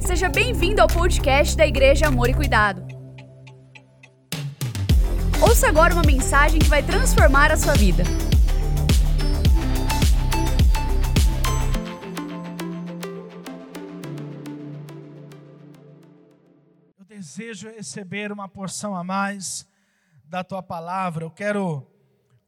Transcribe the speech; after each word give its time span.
Seja 0.00 0.28
bem-vindo 0.28 0.80
ao 0.82 0.88
podcast 0.88 1.56
da 1.56 1.66
Igreja 1.66 2.06
Amor 2.06 2.28
e 2.28 2.34
Cuidado. 2.34 2.86
Ouça 5.40 5.68
agora 5.68 5.94
uma 5.94 6.02
mensagem 6.02 6.58
que 6.58 6.66
vai 6.68 6.82
transformar 6.82 7.52
a 7.52 7.56
sua 7.56 7.74
vida. 7.74 8.02
Eu 16.98 17.04
desejo 17.04 17.68
receber 17.68 18.32
uma 18.32 18.48
porção 18.48 18.96
a 18.96 19.04
mais 19.04 19.66
da 20.24 20.42
tua 20.42 20.62
palavra. 20.62 21.24
Eu 21.24 21.30
quero 21.30 21.86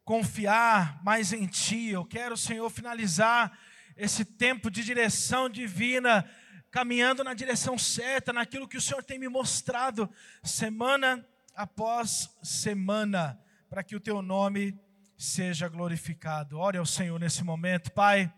confiar 0.05 1.01
mais 1.05 1.33
em 1.33 1.47
ti. 1.47 1.91
Eu 1.91 2.05
quero, 2.05 2.37
Senhor, 2.37 2.69
finalizar 2.71 3.57
esse 3.97 4.25
tempo 4.25 4.71
de 4.71 4.83
direção 4.83 5.49
divina, 5.49 6.29
caminhando 6.71 7.25
na 7.25 7.35
direção 7.35 7.77
certa, 7.77 8.33
naquilo 8.33 8.69
que 8.69 8.77
o 8.77 8.81
Senhor 8.81 9.03
tem 9.03 9.19
me 9.19 9.29
mostrado 9.29 10.09
semana 10.43 11.27
após 11.55 12.31
semana, 12.43 13.39
para 13.69 13.83
que 13.83 13.97
o 13.97 14.01
teu 14.01 14.23
nome 14.23 14.79
seja 15.17 15.69
glorificado. 15.69 16.59
Ore 16.59 16.79
ao 16.79 16.87
Senhor 16.87 17.19
nesse 17.19 17.43
momento, 17.43 17.93
Pai. 17.93 18.33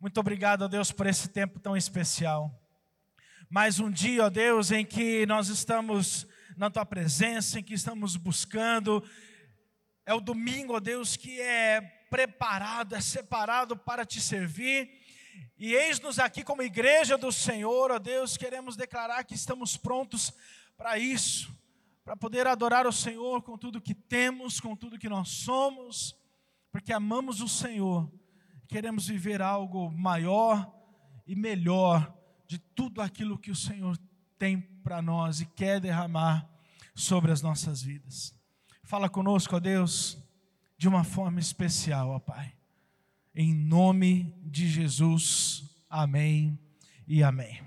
Muito 0.00 0.18
obrigado, 0.18 0.62
ó 0.62 0.68
Deus, 0.68 0.90
por 0.90 1.06
esse 1.06 1.28
tempo 1.28 1.60
tão 1.60 1.76
especial. 1.76 2.52
Mais 3.48 3.78
um 3.78 3.90
dia, 3.90 4.24
ó 4.24 4.30
Deus, 4.30 4.70
em 4.72 4.84
que 4.84 5.24
nós 5.26 5.48
estamos 5.48 6.26
na 6.56 6.68
tua 6.68 6.84
presença, 6.84 7.60
em 7.60 7.62
que 7.62 7.74
estamos 7.74 8.16
buscando. 8.16 9.02
É 10.04 10.12
o 10.12 10.20
domingo, 10.20 10.74
ó 10.74 10.80
Deus, 10.80 11.16
que 11.16 11.40
é 11.40 11.80
preparado, 12.10 12.94
é 12.94 13.00
separado 13.00 13.76
para 13.76 14.04
te 14.04 14.20
servir. 14.20 15.01
E 15.58 15.74
eis-nos 15.74 16.18
aqui 16.18 16.42
como 16.42 16.62
igreja 16.62 17.16
do 17.16 17.30
Senhor, 17.30 17.90
ó 17.90 17.98
Deus, 17.98 18.36
queremos 18.36 18.76
declarar 18.76 19.24
que 19.24 19.34
estamos 19.34 19.76
prontos 19.76 20.32
para 20.76 20.98
isso, 20.98 21.54
para 22.04 22.16
poder 22.16 22.46
adorar 22.46 22.86
o 22.86 22.92
Senhor 22.92 23.42
com 23.42 23.56
tudo 23.56 23.80
que 23.80 23.94
temos, 23.94 24.60
com 24.60 24.74
tudo 24.74 24.98
que 24.98 25.08
nós 25.08 25.28
somos, 25.28 26.16
porque 26.70 26.92
amamos 26.92 27.40
o 27.40 27.48
Senhor, 27.48 28.10
queremos 28.66 29.06
viver 29.06 29.40
algo 29.40 29.90
maior 29.92 30.72
e 31.26 31.36
melhor 31.36 32.12
de 32.46 32.58
tudo 32.58 33.00
aquilo 33.00 33.38
que 33.38 33.50
o 33.50 33.56
Senhor 33.56 33.96
tem 34.38 34.60
para 34.60 35.00
nós 35.00 35.40
e 35.40 35.46
quer 35.46 35.80
derramar 35.80 36.48
sobre 36.94 37.30
as 37.30 37.40
nossas 37.40 37.82
vidas. 37.82 38.34
Fala 38.82 39.08
conosco, 39.08 39.54
ó 39.54 39.60
Deus 39.60 40.18
de 40.76 40.88
uma 40.88 41.04
forma 41.04 41.38
especial, 41.38 42.10
ó 42.10 42.18
Pai. 42.18 42.52
Em 43.34 43.54
nome 43.54 44.34
de 44.44 44.68
Jesus, 44.68 45.64
amém 45.88 46.58
e 47.06 47.22
amém. 47.22 47.62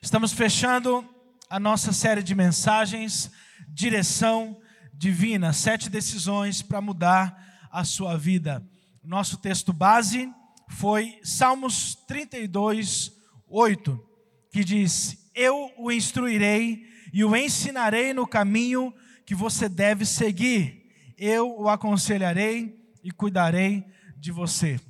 Estamos 0.00 0.32
fechando 0.32 1.04
a 1.50 1.58
nossa 1.58 1.92
série 1.92 2.22
de 2.22 2.34
mensagens, 2.34 3.30
Direção 3.68 4.60
Divina, 4.92 5.52
sete 5.52 5.90
decisões 5.90 6.62
para 6.62 6.80
mudar 6.80 7.68
a 7.72 7.84
sua 7.84 8.16
vida. 8.16 8.64
Nosso 9.02 9.36
texto 9.36 9.72
base 9.72 10.32
foi 10.68 11.18
Salmos 11.22 11.94
32, 12.06 13.12
8, 13.48 14.08
que 14.52 14.62
diz: 14.62 15.30
Eu 15.34 15.72
o 15.76 15.90
instruirei 15.90 16.86
e 17.12 17.24
o 17.24 17.34
ensinarei 17.34 18.14
no 18.14 18.26
caminho 18.26 18.94
que 19.24 19.34
você 19.34 19.68
deve 19.68 20.04
seguir 20.04 20.86
eu 21.16 21.58
o 21.58 21.68
aconselharei 21.68 22.78
e 23.02 23.10
cuidarei 23.10 23.84
de 24.16 24.32
você. 24.32 24.80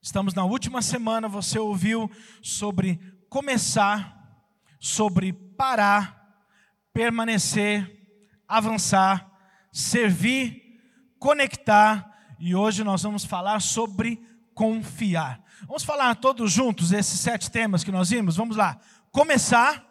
Estamos 0.00 0.34
na 0.34 0.44
última 0.44 0.82
semana, 0.82 1.28
você 1.28 1.58
ouviu 1.58 2.10
sobre 2.42 3.00
começar, 3.28 4.44
sobre 4.78 5.32
parar, 5.32 6.44
permanecer, 6.92 8.06
avançar, 8.46 9.30
servir, 9.72 10.80
conectar, 11.18 12.12
e 12.38 12.54
hoje 12.54 12.84
nós 12.84 13.02
vamos 13.02 13.24
falar 13.24 13.60
sobre 13.60 14.22
confiar. 14.54 15.42
Vamos 15.66 15.84
falar 15.84 16.14
todos 16.16 16.52
juntos 16.52 16.92
esses 16.92 17.18
sete 17.18 17.50
temas 17.50 17.82
que 17.82 17.90
nós 17.90 18.10
vimos? 18.10 18.36
Vamos 18.36 18.56
lá. 18.56 18.78
Começar, 19.10 19.82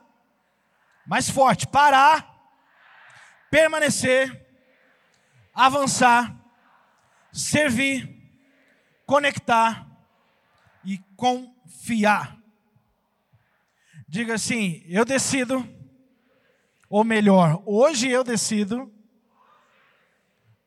mais 1.08 1.30
forte, 1.30 1.66
parar, 1.66 2.30
permanecer, 3.50 4.46
avançar, 5.53 6.36
servir, 7.32 8.12
conectar 9.13 9.88
e 10.84 10.97
confiar. 11.16 12.41
Diga 14.07 14.34
assim: 14.34 14.81
eu 14.88 15.06
decido, 15.06 15.63
ou 16.90 17.03
melhor, 17.03 17.62
hoje 17.63 18.09
eu 18.09 18.23
decido 18.23 18.91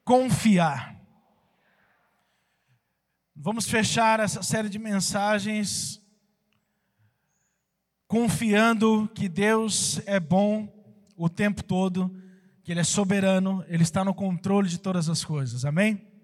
confiar. 0.05 0.97
Vamos 3.35 3.69
fechar 3.69 4.21
essa 4.21 4.45
série 4.45 4.69
de 4.69 4.79
mensagens 4.79 6.01
confiando 8.07 9.11
que 9.13 9.29
Deus 9.29 10.01
é 10.07 10.21
bom 10.21 10.73
o 11.17 11.29
tempo 11.29 11.65
todo 11.65 12.23
que 12.63 12.71
Ele 12.71 12.81
é 12.81 12.85
soberano, 12.85 13.65
Ele 13.67 13.83
está 13.83 14.05
no 14.05 14.15
controle 14.15 14.69
de 14.69 14.79
todas 14.79 15.09
as 15.09 15.25
coisas, 15.25 15.65
amém? 15.65 16.16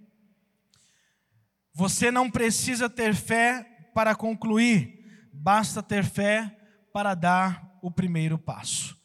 Você 1.74 2.10
não 2.10 2.30
precisa 2.30 2.88
ter 2.88 3.14
fé 3.14 3.66
para 3.94 4.14
concluir, 4.14 5.04
basta 5.32 5.82
ter 5.82 6.04
fé 6.04 6.54
para 6.92 7.14
dar 7.14 7.78
o 7.82 7.90
primeiro 7.90 8.38
passo. 8.38 8.96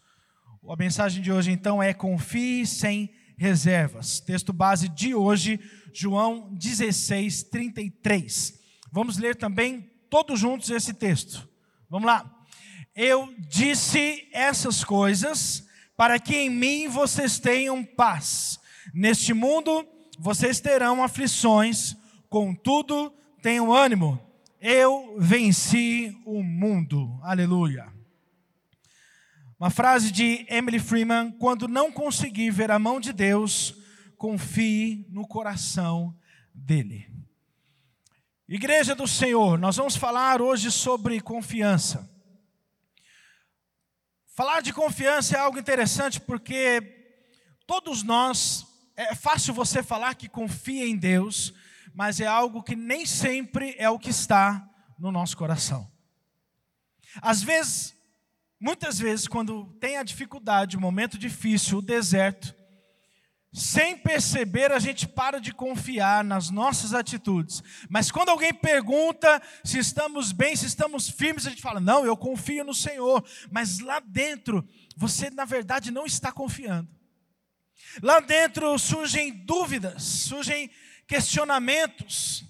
A 0.69 0.75
mensagem 0.75 1.21
de 1.21 1.31
hoje 1.31 1.51
então 1.51 1.81
é: 1.81 1.93
confie 1.93 2.65
sem 2.65 3.09
reservas. 3.37 4.19
Texto 4.19 4.51
base 4.51 4.89
de 4.89 5.15
hoje, 5.15 5.59
João 5.93 6.53
16, 6.53 7.43
33. 7.43 8.59
Vamos 8.91 9.17
ler 9.17 9.35
também 9.35 9.89
todos 10.09 10.39
juntos 10.39 10.69
esse 10.69 10.93
texto. 10.93 11.47
Vamos 11.89 12.07
lá. 12.07 12.29
Eu 12.95 13.33
disse 13.47 14.27
essas 14.33 14.83
coisas 14.83 15.65
para 15.95 16.19
que 16.19 16.35
em 16.35 16.49
mim 16.49 16.87
vocês 16.87 17.39
tenham 17.39 17.83
paz. 17.83 18.59
Neste 18.93 19.33
mundo 19.33 19.87
vocês 20.19 20.59
terão 20.59 21.03
aflições, 21.03 21.95
contudo, 22.29 23.13
tenham 23.41 23.71
ânimo. 23.71 24.19
Eu 24.59 25.15
venci 25.19 26.15
o 26.25 26.41
mundo. 26.41 27.19
Aleluia. 27.23 27.91
Uma 29.59 29.69
frase 29.69 30.11
de 30.11 30.45
Emily 30.49 30.79
Freeman: 30.79 31.31
quando 31.31 31.67
não 31.67 31.91
conseguir 31.91 32.51
ver 32.51 32.71
a 32.71 32.79
mão 32.79 32.99
de 32.99 33.11
Deus, 33.11 33.75
confie 34.17 35.05
no 35.09 35.27
coração 35.27 36.15
dele. 36.53 37.07
Igreja 38.47 38.95
do 38.95 39.07
Senhor, 39.07 39.57
nós 39.59 39.75
vamos 39.75 39.97
falar 39.97 40.41
hoje 40.41 40.71
sobre 40.71 41.19
confiança. 41.19 42.09
Falar 44.27 44.61
de 44.61 44.71
confiança 44.71 45.35
é 45.35 45.39
algo 45.39 45.59
interessante 45.59 46.21
porque 46.21 46.81
todos 47.65 48.03
nós, 48.03 48.65
é 48.95 49.13
fácil 49.15 49.53
você 49.53 49.83
falar 49.83 50.15
que 50.15 50.29
confia 50.29 50.87
em 50.87 50.95
Deus, 50.95 51.53
mas 51.97 52.19
é 52.19 52.27
algo 52.27 52.61
que 52.61 52.75
nem 52.75 53.07
sempre 53.07 53.73
é 53.79 53.89
o 53.89 53.97
que 53.97 54.11
está 54.11 54.69
no 54.99 55.11
nosso 55.11 55.35
coração. 55.35 55.91
Às 57.19 57.41
vezes, 57.41 57.95
muitas 58.59 58.99
vezes, 58.99 59.27
quando 59.27 59.65
tem 59.79 59.97
a 59.97 60.03
dificuldade, 60.03 60.77
o 60.77 60.79
momento 60.79 61.17
difícil, 61.17 61.79
o 61.79 61.81
deserto, 61.81 62.53
sem 63.51 63.97
perceber, 63.97 64.71
a 64.71 64.77
gente 64.77 65.07
para 65.07 65.41
de 65.41 65.51
confiar 65.51 66.23
nas 66.23 66.51
nossas 66.51 66.93
atitudes. 66.93 67.63
Mas 67.89 68.11
quando 68.11 68.29
alguém 68.29 68.53
pergunta 68.53 69.41
se 69.63 69.79
estamos 69.79 70.31
bem, 70.31 70.55
se 70.55 70.67
estamos 70.67 71.09
firmes, 71.09 71.47
a 71.47 71.49
gente 71.49 71.63
fala: 71.63 71.79
Não, 71.79 72.05
eu 72.05 72.15
confio 72.15 72.63
no 72.63 72.75
Senhor. 72.75 73.25
Mas 73.49 73.79
lá 73.79 73.99
dentro, 73.99 74.63
você 74.95 75.31
na 75.31 75.45
verdade 75.45 75.89
não 75.89 76.05
está 76.05 76.31
confiando. 76.31 76.87
Lá 78.03 78.19
dentro 78.19 78.77
surgem 78.77 79.33
dúvidas, 79.33 80.03
surgem 80.03 80.69
questionamentos. 81.07 82.43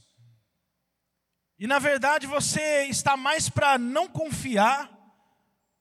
E 1.60 1.68
na 1.68 1.80
verdade 1.80 2.28
você 2.28 2.86
está 2.86 3.16
mais 3.16 3.50
para 3.50 3.78
não 3.78 4.08
confiar 4.08 4.92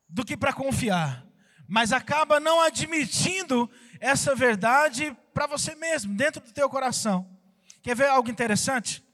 do 0.08 0.24
que 0.24 0.36
para 0.36 0.52
confiar. 0.52 1.26
Mas 1.68 1.92
acaba 1.92 2.38
não 2.38 2.60
admitindo 2.60 3.68
essa 4.00 4.34
verdade 4.34 5.16
para 5.34 5.46
você 5.46 5.74
mesmo, 5.74 6.14
dentro 6.14 6.40
do 6.40 6.52
teu 6.52 6.68
coração. 6.70 7.28
Quer 7.82 7.96
ver 7.96 8.08
algo 8.08 8.30
interessante? 8.30 9.04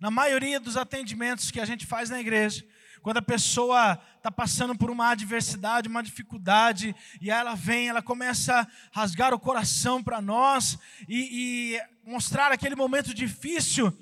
Na 0.00 0.10
maioria 0.10 0.58
dos 0.58 0.76
atendimentos 0.76 1.50
que 1.50 1.60
a 1.60 1.64
gente 1.64 1.86
faz 1.86 2.08
na 2.08 2.20
igreja, 2.20 2.64
quando 3.02 3.18
a 3.18 3.22
pessoa 3.22 3.98
está 4.16 4.30
passando 4.30 4.76
por 4.76 4.90
uma 4.90 5.08
adversidade, 5.10 5.88
uma 5.88 6.02
dificuldade, 6.02 6.94
e 7.20 7.30
ela 7.30 7.54
vem, 7.54 7.88
ela 7.88 8.02
começa 8.02 8.60
a 8.60 8.66
rasgar 8.92 9.32
o 9.32 9.40
coração 9.40 10.02
para 10.02 10.20
nós 10.20 10.78
e, 11.08 11.76
e, 11.76 11.80
mostrar 12.10 12.52
aquele 12.52 12.74
momento 12.74 13.14
difícil, 13.14 13.96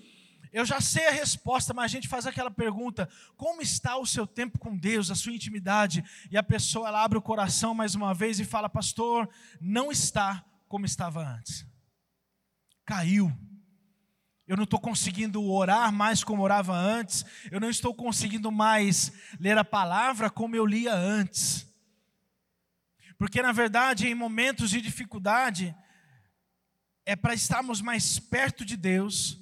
Eu 0.50 0.64
já 0.64 0.81
sei 0.81 1.06
a 1.06 1.10
resposta, 1.10 1.75
mas 1.75 1.84
a 1.84 1.88
gente 1.88 2.08
faz 2.08 2.26
aquela 2.26 2.50
pergunta: 2.50 3.06
como 3.37 3.60
está 3.60 3.99
o 3.99 4.06
seu 4.06 4.26
tempo 4.26 4.58
com 4.58 4.75
Deus, 4.75 5.10
a 5.10 5.14
sua 5.14 5.32
intimidade? 5.32 6.02
E 6.31 6.38
a 6.38 6.43
pessoa 6.43 6.88
ela 6.88 7.05
abre 7.05 7.19
o 7.19 7.22
coração 7.22 7.75
mais 7.75 7.94
uma 7.94 8.14
vez 8.14 8.40
e 8.40 8.46
fala: 8.46 8.66
Pastor, 8.66 9.28
não 9.60 9.93
está 9.93 10.43
como 10.66 10.87
estava 10.87 11.22
antes. 11.22 11.66
Caiu. 12.87 13.31
Eu 14.46 14.56
não 14.56 14.64
estou 14.64 14.81
conseguindo 14.81 15.44
orar 15.44 15.93
mais 15.93 16.25
como 16.25 16.43
orava 16.43 16.75
antes. 16.75 17.26
Eu 17.50 17.60
não 17.60 17.69
estou 17.69 17.94
conseguindo 17.94 18.50
mais 18.50 19.12
ler 19.38 19.58
a 19.58 19.64
palavra 19.64 20.31
como 20.31 20.56
eu 20.56 20.64
lia 20.64 20.94
antes. 20.94 21.66
Porque, 23.19 23.43
na 23.43 23.52
verdade, 23.52 24.06
em 24.06 24.14
momentos 24.14 24.70
de 24.70 24.81
dificuldade, 24.81 25.76
é 27.08 27.16
para 27.16 27.32
estarmos 27.32 27.81
mais 27.81 28.19
perto 28.19 28.66
de 28.66 28.76
Deus, 28.76 29.40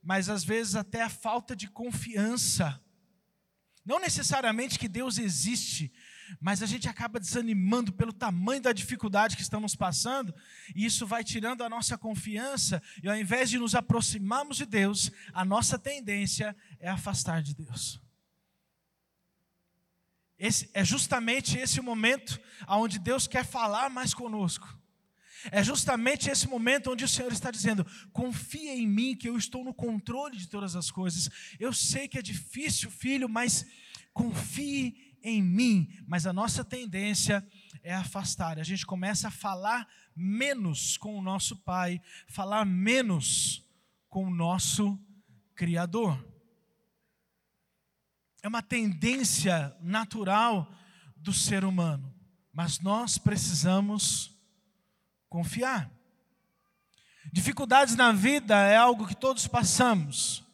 mas 0.00 0.28
às 0.28 0.44
vezes 0.44 0.76
até 0.76 1.02
a 1.02 1.08
falta 1.08 1.56
de 1.56 1.66
confiança. 1.66 2.80
Não 3.84 3.98
necessariamente 3.98 4.78
que 4.78 4.86
Deus 4.86 5.18
existe, 5.18 5.92
mas 6.40 6.62
a 6.62 6.66
gente 6.66 6.88
acaba 6.88 7.18
desanimando 7.18 7.92
pelo 7.92 8.12
tamanho 8.12 8.62
da 8.62 8.72
dificuldade 8.72 9.34
que 9.34 9.42
estamos 9.42 9.74
passando, 9.74 10.32
e 10.76 10.84
isso 10.84 11.08
vai 11.08 11.24
tirando 11.24 11.64
a 11.64 11.68
nossa 11.68 11.98
confiança, 11.98 12.80
e 13.02 13.08
ao 13.08 13.16
invés 13.16 13.50
de 13.50 13.58
nos 13.58 13.74
aproximarmos 13.74 14.56
de 14.56 14.64
Deus, 14.64 15.10
a 15.32 15.44
nossa 15.44 15.76
tendência 15.76 16.56
é 16.78 16.88
afastar 16.88 17.42
de 17.42 17.52
Deus. 17.52 18.00
Esse, 20.38 20.70
é 20.72 20.84
justamente 20.84 21.58
esse 21.58 21.80
momento 21.80 22.40
onde 22.68 22.96
Deus 23.00 23.26
quer 23.26 23.44
falar 23.44 23.90
mais 23.90 24.14
conosco. 24.14 24.77
É 25.50 25.62
justamente 25.62 26.28
esse 26.28 26.48
momento 26.48 26.90
onde 26.90 27.04
o 27.04 27.08
Senhor 27.08 27.32
está 27.32 27.50
dizendo: 27.50 27.86
confia 28.12 28.74
em 28.74 28.86
mim, 28.86 29.16
que 29.16 29.28
eu 29.28 29.36
estou 29.36 29.64
no 29.64 29.72
controle 29.72 30.36
de 30.36 30.48
todas 30.48 30.74
as 30.74 30.90
coisas. 30.90 31.28
Eu 31.58 31.72
sei 31.72 32.08
que 32.08 32.18
é 32.18 32.22
difícil, 32.22 32.90
filho, 32.90 33.28
mas 33.28 33.66
confie 34.12 35.14
em 35.22 35.42
mim. 35.42 35.88
Mas 36.06 36.26
a 36.26 36.32
nossa 36.32 36.64
tendência 36.64 37.46
é 37.82 37.94
afastar. 37.94 38.58
A 38.58 38.64
gente 38.64 38.84
começa 38.84 39.28
a 39.28 39.32
falar 39.32 39.88
menos 40.14 40.96
com 40.96 41.16
o 41.16 41.22
nosso 41.22 41.56
Pai, 41.56 42.00
falar 42.26 42.64
menos 42.64 43.64
com 44.08 44.24
o 44.24 44.34
nosso 44.34 44.98
Criador. 45.54 46.24
É 48.42 48.48
uma 48.48 48.62
tendência 48.62 49.76
natural 49.80 50.72
do 51.16 51.32
ser 51.32 51.64
humano, 51.64 52.14
mas 52.52 52.78
nós 52.78 53.18
precisamos 53.18 54.37
confiar. 55.28 55.90
Dificuldades 57.32 57.94
na 57.94 58.12
vida 58.12 58.56
é 58.56 58.76
algo 58.76 59.06
que 59.06 59.14
todos 59.14 59.46
passamos. 59.46 60.44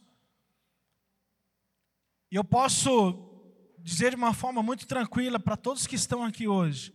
E 2.31 2.37
eu 2.37 2.43
posso 2.43 3.31
dizer 3.79 4.11
de 4.11 4.17
uma 4.17 4.35
forma 4.35 4.63
muito 4.63 4.87
tranquila 4.87 5.39
para 5.39 5.57
todos 5.57 5.87
que 5.87 5.95
estão 5.95 6.25
aqui 6.25 6.49
hoje, 6.49 6.93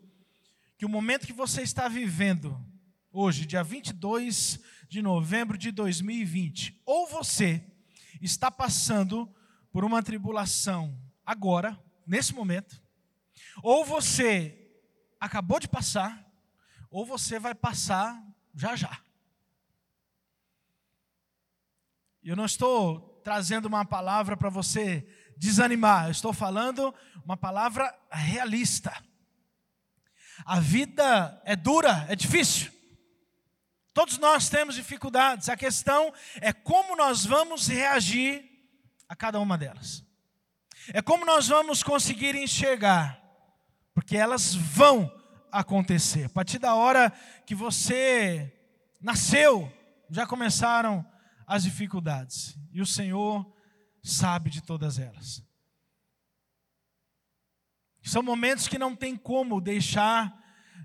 que 0.77 0.85
o 0.85 0.89
momento 0.89 1.27
que 1.27 1.33
você 1.33 1.61
está 1.61 1.87
vivendo 1.87 2.59
hoje, 3.11 3.45
dia 3.45 3.63
22 3.63 4.59
de 4.89 5.01
novembro 5.01 5.57
de 5.57 5.71
2020, 5.71 6.81
ou 6.85 7.07
você 7.07 7.63
está 8.21 8.51
passando 8.51 9.33
por 9.71 9.85
uma 9.85 10.03
tribulação 10.03 10.99
agora, 11.25 11.79
nesse 12.05 12.33
momento, 12.33 12.81
ou 13.61 13.85
você 13.85 14.71
acabou 15.19 15.59
de 15.59 15.67
passar, 15.67 16.28
ou 16.89 17.05
você 17.05 17.39
vai 17.39 17.53
passar 17.53 18.21
já 18.53 18.75
já. 18.75 18.99
Eu 22.23 22.35
não 22.35 22.45
estou 22.45 23.21
trazendo 23.23 23.67
uma 23.67 23.85
palavra 23.85 24.35
para 24.35 24.49
você 24.49 25.07
desanimar, 25.37 26.05
eu 26.05 26.11
estou 26.11 26.33
falando 26.33 26.93
uma 27.23 27.37
palavra 27.37 27.97
realista. 28.11 28.91
A 30.45 30.59
vida 30.59 31.41
é 31.45 31.55
dura, 31.55 32.05
é 32.09 32.15
difícil. 32.15 32.71
Todos 33.93 34.17
nós 34.17 34.49
temos 34.49 34.75
dificuldades. 34.75 35.49
A 35.49 35.57
questão 35.57 36.13
é 36.35 36.53
como 36.53 36.95
nós 36.95 37.25
vamos 37.25 37.67
reagir 37.67 38.49
a 39.07 39.15
cada 39.15 39.39
uma 39.39 39.57
delas. 39.57 40.03
É 40.93 41.01
como 41.01 41.25
nós 41.25 41.47
vamos 41.47 41.83
conseguir 41.83 42.35
enxergar, 42.35 43.21
porque 43.93 44.15
elas 44.15 44.55
vão 44.55 45.11
acontecer. 45.51 46.25
A 46.25 46.29
partir 46.29 46.59
da 46.59 46.75
hora 46.75 47.11
que 47.45 47.55
você 47.55 48.53
nasceu, 49.01 49.71
já 50.09 50.25
começaram 50.25 51.05
as 51.47 51.63
dificuldades, 51.63 52.57
e 52.71 52.81
o 52.81 52.85
Senhor 52.85 53.45
sabe 54.03 54.49
de 54.49 54.61
todas 54.61 54.99
elas. 54.99 55.43
São 58.03 58.23
momentos 58.23 58.67
que 58.67 58.79
não 58.79 58.95
tem 58.95 59.15
como 59.15 59.61
deixar 59.61 60.35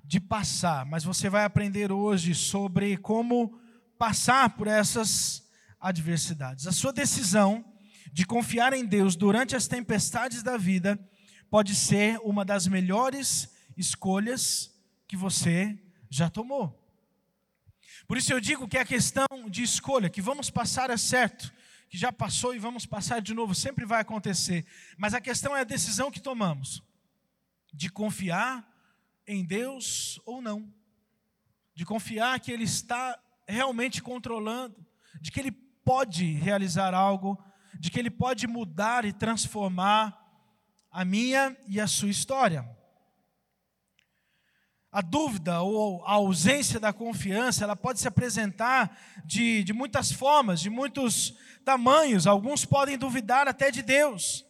de 0.04 0.20
passar, 0.20 0.84
mas 0.84 1.04
você 1.04 1.30
vai 1.30 1.44
aprender 1.44 1.90
hoje 1.90 2.34
sobre 2.34 2.96
como 2.96 3.58
passar 3.98 4.50
por 4.50 4.66
essas 4.66 5.42
adversidades. 5.80 6.66
A 6.66 6.72
sua 6.72 6.92
decisão 6.92 7.64
de 8.12 8.26
confiar 8.26 8.72
em 8.72 8.84
Deus 8.84 9.16
durante 9.16 9.56
as 9.56 9.66
tempestades 9.66 10.42
da 10.42 10.56
vida 10.56 10.98
pode 11.50 11.74
ser 11.74 12.18
uma 12.22 12.44
das 12.44 12.66
melhores 12.66 13.53
escolhas 13.76 14.74
que 15.06 15.16
você 15.16 15.78
já 16.08 16.30
tomou. 16.30 16.80
Por 18.06 18.16
isso 18.16 18.32
eu 18.32 18.40
digo 18.40 18.68
que 18.68 18.76
é 18.76 18.80
a 18.80 18.86
questão 18.86 19.26
de 19.48 19.62
escolha, 19.62 20.10
que 20.10 20.22
vamos 20.22 20.50
passar 20.50 20.90
é 20.90 20.96
certo, 20.96 21.52
que 21.88 21.96
já 21.96 22.12
passou 22.12 22.54
e 22.54 22.58
vamos 22.58 22.86
passar 22.86 23.20
de 23.20 23.34
novo, 23.34 23.54
sempre 23.54 23.84
vai 23.84 24.00
acontecer. 24.00 24.66
Mas 24.96 25.14
a 25.14 25.20
questão 25.20 25.56
é 25.56 25.60
a 25.60 25.64
decisão 25.64 26.10
que 26.10 26.20
tomamos 26.20 26.82
de 27.72 27.88
confiar 27.88 28.68
em 29.26 29.44
Deus 29.44 30.20
ou 30.24 30.42
não, 30.42 30.72
de 31.74 31.84
confiar 31.84 32.38
que 32.40 32.52
Ele 32.52 32.64
está 32.64 33.18
realmente 33.46 34.02
controlando, 34.02 34.84
de 35.20 35.30
que 35.30 35.40
Ele 35.40 35.52
pode 35.52 36.24
realizar 36.34 36.94
algo 36.94 37.42
de 37.78 37.90
que 37.90 37.98
Ele 37.98 38.10
pode 38.10 38.46
mudar 38.46 39.04
e 39.04 39.12
transformar 39.12 40.18
a 40.90 41.04
minha 41.04 41.56
e 41.68 41.80
a 41.80 41.86
sua 41.86 42.08
história. 42.08 42.68
A 44.94 45.00
dúvida 45.00 45.60
ou 45.60 46.04
a 46.06 46.12
ausência 46.12 46.78
da 46.78 46.92
confiança, 46.92 47.64
ela 47.64 47.74
pode 47.74 47.98
se 47.98 48.06
apresentar 48.06 48.96
de, 49.24 49.64
de 49.64 49.72
muitas 49.72 50.12
formas, 50.12 50.60
de 50.60 50.70
muitos 50.70 51.36
tamanhos. 51.64 52.28
Alguns 52.28 52.64
podem 52.64 52.96
duvidar 52.96 53.48
até 53.48 53.72
de 53.72 53.82
Deus. 53.82 54.46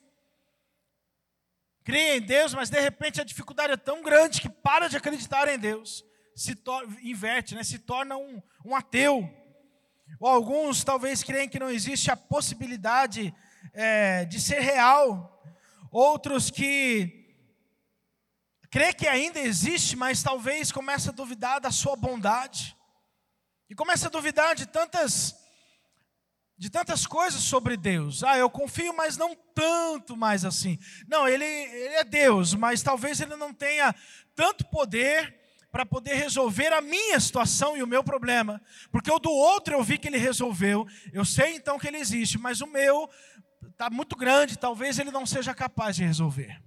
Creem 1.82 2.19
em 2.19 2.20
Deus, 2.20 2.53
mas 2.53 2.69
de 2.69 2.79
repente 2.79 3.22
a 3.22 3.24
dificuldade 3.24 3.72
é 3.72 3.77
tão 3.79 4.03
grande 4.03 4.43
que 4.43 4.51
para 4.51 4.86
de 4.86 4.98
acreditar 4.98 5.48
em 5.48 5.58
Deus. 5.58 6.05
Se 6.36 6.55
inverte, 7.01 7.55
né? 7.55 7.65
se 7.65 7.79
torna 7.79 8.19
um, 8.19 8.43
um 8.67 8.77
ateu. 8.77 9.27
Ou 10.20 10.29
alguns 10.29 10.84
talvez 10.84 11.22
creem 11.22 11.48
que 11.48 11.58
não 11.58 11.70
existe 11.70 12.10
a 12.10 12.17
possibilidade 12.19 13.34
é, 13.72 14.27
de 14.27 14.39
ser 14.39 14.60
real. 14.60 15.43
Outros 15.91 16.51
que 16.51 17.23
crê 18.74 18.93
que 18.93 19.06
ainda 19.06 19.38
existe, 19.38 19.94
mas 19.94 20.20
talvez 20.20 20.72
comece 20.72 21.08
a 21.08 21.12
duvidar 21.12 21.60
da 21.60 21.70
sua 21.70 21.94
bondade. 21.94 22.76
E 23.70 23.74
começa 23.74 24.08
a 24.08 24.10
duvidar 24.10 24.56
de 24.56 24.66
tantas 24.66 25.36
de 26.58 26.69
tantas 26.69 27.06
coisas 27.06 27.40
sobre 27.40 27.76
Deus. 27.76 28.24
Ah, 28.24 28.36
eu 28.36 28.50
confio, 28.50 28.93
mas 28.93 29.16
não 29.16 29.36
tanto 29.54 30.16
mais 30.16 30.44
assim. 30.44 30.76
Não, 31.06 31.28
ele, 31.28 31.44
ele 31.44 31.94
é 31.94 32.02
Deus, 32.02 32.52
mas 32.52 32.82
talvez 32.82 33.20
ele 33.20 33.36
não 33.36 33.54
tenha 33.54 33.94
tanto 34.34 34.64
poder 34.64 35.32
para 35.70 35.86
poder 35.86 36.14
resolver 36.14 36.72
a 36.72 36.81
minha 36.81 37.20
situação 37.20 37.76
e 37.76 37.82
o 37.82 37.86
meu 37.86 38.02
problema. 38.02 38.60
Porque 38.90 39.10
o 39.10 39.20
do 39.20 39.31
outro 39.31 39.74
eu 39.74 39.84
vi 39.84 39.98
que 39.98 40.08
ele 40.08 40.19
resolveu, 40.19 40.84
eu 41.12 41.24
sei 41.24 41.54
então 41.54 41.78
que 41.78 41.86
ele 41.86 41.98
existe, 41.98 42.38
mas 42.38 42.60
o 42.60 42.66
meu 42.66 43.08
está 43.70 43.88
muito 43.88 44.16
grande, 44.16 44.58
talvez 44.58 44.98
ele 44.98 45.12
não 45.12 45.24
seja 45.24 45.54
capaz 45.54 45.94
de 45.94 46.04
resolver. 46.04 46.60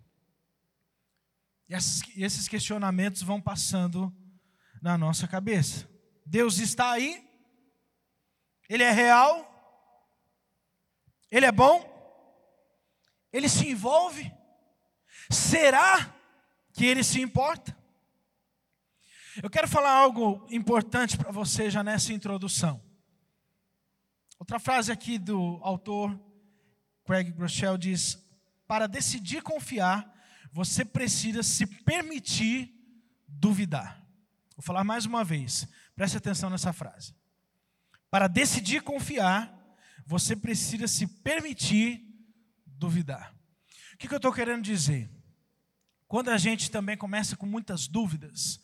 E 1.70 2.24
esses 2.24 2.48
questionamentos 2.48 3.22
vão 3.22 3.42
passando 3.42 4.16
na 4.82 4.98
nossa 4.98 5.28
cabeça. 5.28 5.90
Deus 6.26 6.60
está 6.60 6.92
aí, 6.92 7.26
Ele 8.70 8.84
é 8.84 8.92
real, 8.92 9.46
Ele 11.30 11.46
é 11.46 11.52
bom, 11.52 11.84
Ele 13.32 13.50
se 13.50 13.68
envolve. 13.68 14.32
Será 15.30 16.16
que 16.74 16.86
Ele 16.86 17.04
se 17.04 17.22
importa? 17.22 17.76
Eu 19.44 19.50
quero 19.50 19.68
falar 19.68 19.92
algo 19.92 20.48
importante 20.50 21.18
para 21.18 21.32
você 21.32 21.70
já 21.70 21.84
nessa 21.84 22.14
introdução. 22.14 22.82
Outra 24.40 24.60
frase 24.60 24.92
aqui 24.92 25.20
do 25.20 25.60
autor 25.62 26.20
Craig 27.06 27.32
Groeschel 27.32 27.78
diz: 27.78 28.18
Para 28.68 28.88
decidir 28.88 29.42
confiar, 29.44 30.17
você 30.58 30.84
precisa 30.84 31.44
se 31.44 31.68
permitir 31.68 32.74
duvidar. 33.28 34.04
Vou 34.56 34.64
falar 34.64 34.84
mais 34.84 35.06
uma 35.06 35.24
vez, 35.24 35.68
preste 35.96 36.18
atenção 36.18 36.50
nessa 36.50 36.74
frase. 36.74 37.14
Para 38.10 38.28
decidir 38.28 38.82
confiar, 38.82 39.56
você 40.04 40.36
precisa 40.36 40.88
se 40.88 41.06
permitir 41.06 42.04
duvidar. 42.66 43.36
O 43.94 43.98
que, 43.98 44.08
que 44.08 44.14
eu 44.16 44.18
estou 44.18 44.34
querendo 44.34 44.64
dizer? 44.64 45.08
Quando 46.08 46.30
a 46.30 46.40
gente 46.40 46.72
também 46.72 46.98
começa 46.98 47.38
com 47.38 47.46
muitas 47.46 47.88
dúvidas, 47.88 48.60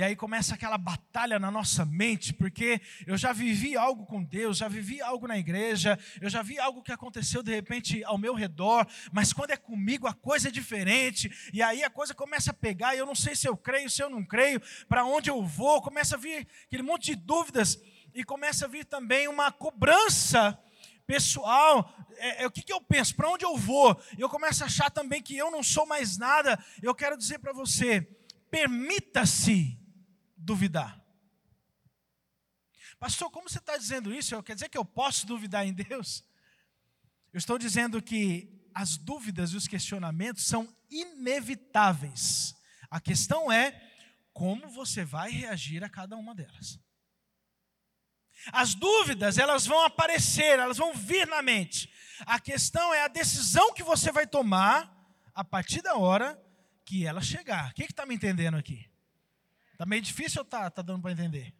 e 0.00 0.02
aí 0.02 0.16
começa 0.16 0.54
aquela 0.54 0.78
batalha 0.78 1.38
na 1.38 1.50
nossa 1.50 1.84
mente, 1.84 2.32
porque 2.32 2.80
eu 3.06 3.18
já 3.18 3.34
vivi 3.34 3.76
algo 3.76 4.06
com 4.06 4.24
Deus, 4.24 4.56
já 4.56 4.66
vivi 4.66 5.02
algo 5.02 5.28
na 5.28 5.36
igreja, 5.36 5.98
eu 6.22 6.30
já 6.30 6.40
vi 6.40 6.58
algo 6.58 6.82
que 6.82 6.90
aconteceu 6.90 7.42
de 7.42 7.54
repente 7.54 8.02
ao 8.04 8.16
meu 8.16 8.32
redor, 8.32 8.86
mas 9.12 9.30
quando 9.34 9.50
é 9.50 9.58
comigo 9.58 10.06
a 10.06 10.14
coisa 10.14 10.48
é 10.48 10.50
diferente, 10.50 11.30
e 11.52 11.62
aí 11.62 11.84
a 11.84 11.90
coisa 11.90 12.14
começa 12.14 12.50
a 12.50 12.54
pegar, 12.54 12.94
e 12.94 12.98
eu 12.98 13.04
não 13.04 13.14
sei 13.14 13.36
se 13.36 13.46
eu 13.46 13.54
creio, 13.54 13.90
se 13.90 14.02
eu 14.02 14.08
não 14.08 14.24
creio, 14.24 14.62
para 14.88 15.04
onde 15.04 15.28
eu 15.28 15.44
vou, 15.44 15.82
começa 15.82 16.16
a 16.16 16.18
vir 16.18 16.48
aquele 16.64 16.82
monte 16.82 17.14
de 17.14 17.16
dúvidas, 17.16 17.78
e 18.14 18.24
começa 18.24 18.64
a 18.64 18.68
vir 18.68 18.86
também 18.86 19.28
uma 19.28 19.52
cobrança 19.52 20.58
pessoal, 21.06 21.94
é, 22.16 22.44
é, 22.44 22.46
o 22.46 22.50
que, 22.50 22.62
que 22.62 22.72
eu 22.72 22.80
penso, 22.80 23.14
para 23.14 23.28
onde 23.28 23.44
eu 23.44 23.54
vou? 23.54 24.00
Eu 24.16 24.30
começo 24.30 24.62
a 24.62 24.66
achar 24.66 24.90
também 24.90 25.20
que 25.20 25.36
eu 25.36 25.50
não 25.50 25.62
sou 25.62 25.84
mais 25.84 26.16
nada. 26.16 26.58
Eu 26.82 26.94
quero 26.94 27.18
dizer 27.18 27.38
para 27.38 27.52
você: 27.52 28.00
permita-se 28.50 29.79
duvidar. 30.40 31.00
Pastor, 32.98 33.30
como 33.30 33.48
você 33.48 33.58
está 33.58 33.76
dizendo 33.76 34.12
isso? 34.12 34.42
Quer 34.42 34.54
dizer 34.54 34.68
que 34.68 34.76
eu 34.76 34.84
posso 34.84 35.26
duvidar 35.26 35.66
em 35.66 35.72
Deus? 35.72 36.22
Eu 37.32 37.38
estou 37.38 37.58
dizendo 37.58 38.02
que 38.02 38.60
as 38.74 38.96
dúvidas 38.96 39.52
e 39.52 39.56
os 39.56 39.66
questionamentos 39.66 40.44
são 40.44 40.68
inevitáveis. 40.90 42.54
A 42.90 43.00
questão 43.00 43.50
é 43.50 43.80
como 44.32 44.68
você 44.68 45.04
vai 45.04 45.30
reagir 45.30 45.84
a 45.84 45.88
cada 45.88 46.16
uma 46.16 46.34
delas. 46.34 46.78
As 48.52 48.74
dúvidas, 48.74 49.38
elas 49.38 49.66
vão 49.66 49.84
aparecer, 49.84 50.58
elas 50.58 50.78
vão 50.78 50.94
vir 50.94 51.26
na 51.26 51.42
mente. 51.42 51.92
A 52.20 52.40
questão 52.40 52.92
é 52.92 53.04
a 53.04 53.08
decisão 53.08 53.72
que 53.74 53.82
você 53.82 54.10
vai 54.10 54.26
tomar 54.26 54.90
a 55.34 55.44
partir 55.44 55.82
da 55.82 55.96
hora 55.96 56.40
que 56.84 57.06
ela 57.06 57.20
chegar. 57.20 57.72
Quem 57.74 57.86
está 57.86 58.04
me 58.04 58.14
entendendo 58.14 58.56
aqui? 58.56 58.89
Está 59.80 59.88
meio 59.88 60.02
difícil 60.02 60.42
ou 60.42 60.44
está 60.44 60.70
tá 60.70 60.82
dando 60.82 61.00
para 61.00 61.12
entender? 61.12 61.54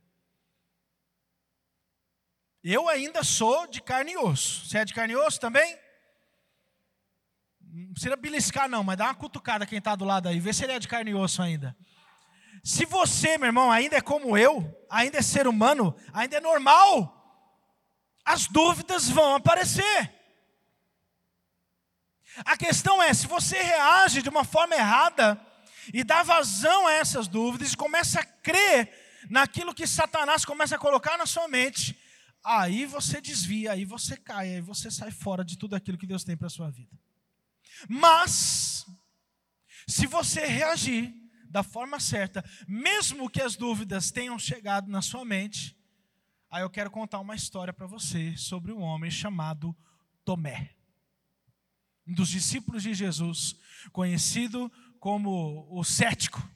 Eu 2.62 2.87
ainda 2.87 3.25
sou 3.25 3.67
de 3.67 3.81
carne 3.81 4.12
e 4.12 4.19
osso. 4.19 4.67
Você 4.67 4.77
é 4.77 4.85
de 4.85 4.93
carne 4.93 5.15
e 5.15 5.17
osso 5.17 5.41
também? 5.41 5.75
Não 7.62 7.95
precisa 7.95 8.17
beliscar, 8.17 8.69
não, 8.69 8.85
mas 8.85 8.99
dá 8.99 9.07
uma 9.07 9.15
cutucada 9.15 9.65
quem 9.65 9.79
está 9.79 9.97
do 9.97 10.05
lado 10.05 10.29
aí, 10.29 10.39
vê 10.39 10.53
se 10.53 10.62
ele 10.62 10.75
é 10.75 10.79
de 10.79 10.87
carne 10.87 11.12
e 11.12 11.15
osso 11.15 11.41
ainda. 11.41 11.75
Se 12.62 12.85
você, 12.85 13.39
meu 13.39 13.47
irmão, 13.47 13.73
ainda 13.73 13.97
é 13.97 14.03
como 14.03 14.37
eu, 14.37 14.71
ainda 14.91 15.17
é 15.17 15.23
ser 15.23 15.49
humano, 15.49 15.97
ainda 16.12 16.37
é 16.37 16.41
normal, 16.41 17.49
as 18.23 18.47
dúvidas 18.49 19.09
vão 19.09 19.37
aparecer. 19.37 20.15
A 22.45 22.55
questão 22.55 23.03
é: 23.03 23.15
se 23.15 23.27
você 23.27 23.62
reage 23.62 24.21
de 24.21 24.29
uma 24.29 24.45
forma 24.45 24.75
errada 24.75 25.41
e 25.92 26.04
dá 26.04 26.22
vazão 26.22 26.87
a 26.87 26.92
essas 26.92 27.28
dúvidas 27.28 27.72
e 27.72 27.76
começa 27.76 28.20
a 28.20 28.25
crer 28.25 28.92
naquilo 29.28 29.75
que 29.75 29.87
Satanás 29.87 30.44
começa 30.44 30.76
a 30.76 30.78
colocar 30.78 31.18
na 31.18 31.26
sua 31.26 31.49
mente, 31.49 31.99
aí 32.42 32.87
você 32.87 33.20
desvia, 33.20 33.72
aí 33.72 33.84
você 33.84 34.16
cai, 34.16 34.54
aí 34.54 34.60
você 34.60 34.90
sai 34.90 35.10
fora 35.10 35.44
de 35.44 35.58
tudo 35.58 35.75
aquilo 35.75 35.99
que 35.99 36.06
Deus 36.06 36.25
tem 36.25 36.37
para 36.37 36.46
a 36.46 36.50
sua 36.50 36.70
vida. 36.70 36.99
Mas, 37.88 38.87
se 39.87 40.06
você 40.06 40.46
reagir 40.46 41.14
da 41.44 41.62
forma 41.62 41.99
certa, 41.99 42.44
mesmo 42.66 43.28
que 43.28 43.42
as 43.42 43.56
dúvidas 43.56 44.10
tenham 44.10 44.38
chegado 44.38 44.90
na 44.90 45.02
sua 45.02 45.25
mente, 45.25 45.76
aí 46.50 46.62
eu 46.62 46.70
quero 46.70 46.90
contar 46.90 47.18
uma 47.20 47.34
história 47.34 47.72
para 47.72 47.87
você 47.87 48.37
sobre 48.37 48.72
um 48.72 48.80
homem 48.80 49.10
chamado 49.10 49.76
Tomé. 50.25 50.75
Um 52.06 52.14
dos 52.14 52.28
discípulos 52.28 52.82
de 52.82 52.94
Jesus, 52.94 53.56
conhecido 53.92 54.70
como 55.00 55.66
o 55.71 55.83
cético, 55.83 56.47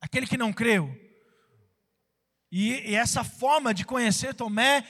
aquele 0.00 0.26
que 0.26 0.38
não 0.38 0.52
creu. 0.52 0.96
E, 2.50 2.90
e, 2.90 2.94
essa 2.94 3.22
forma 3.22 3.74
de 3.74 3.84
conhecer 3.84 4.32
Tomé 4.32 4.82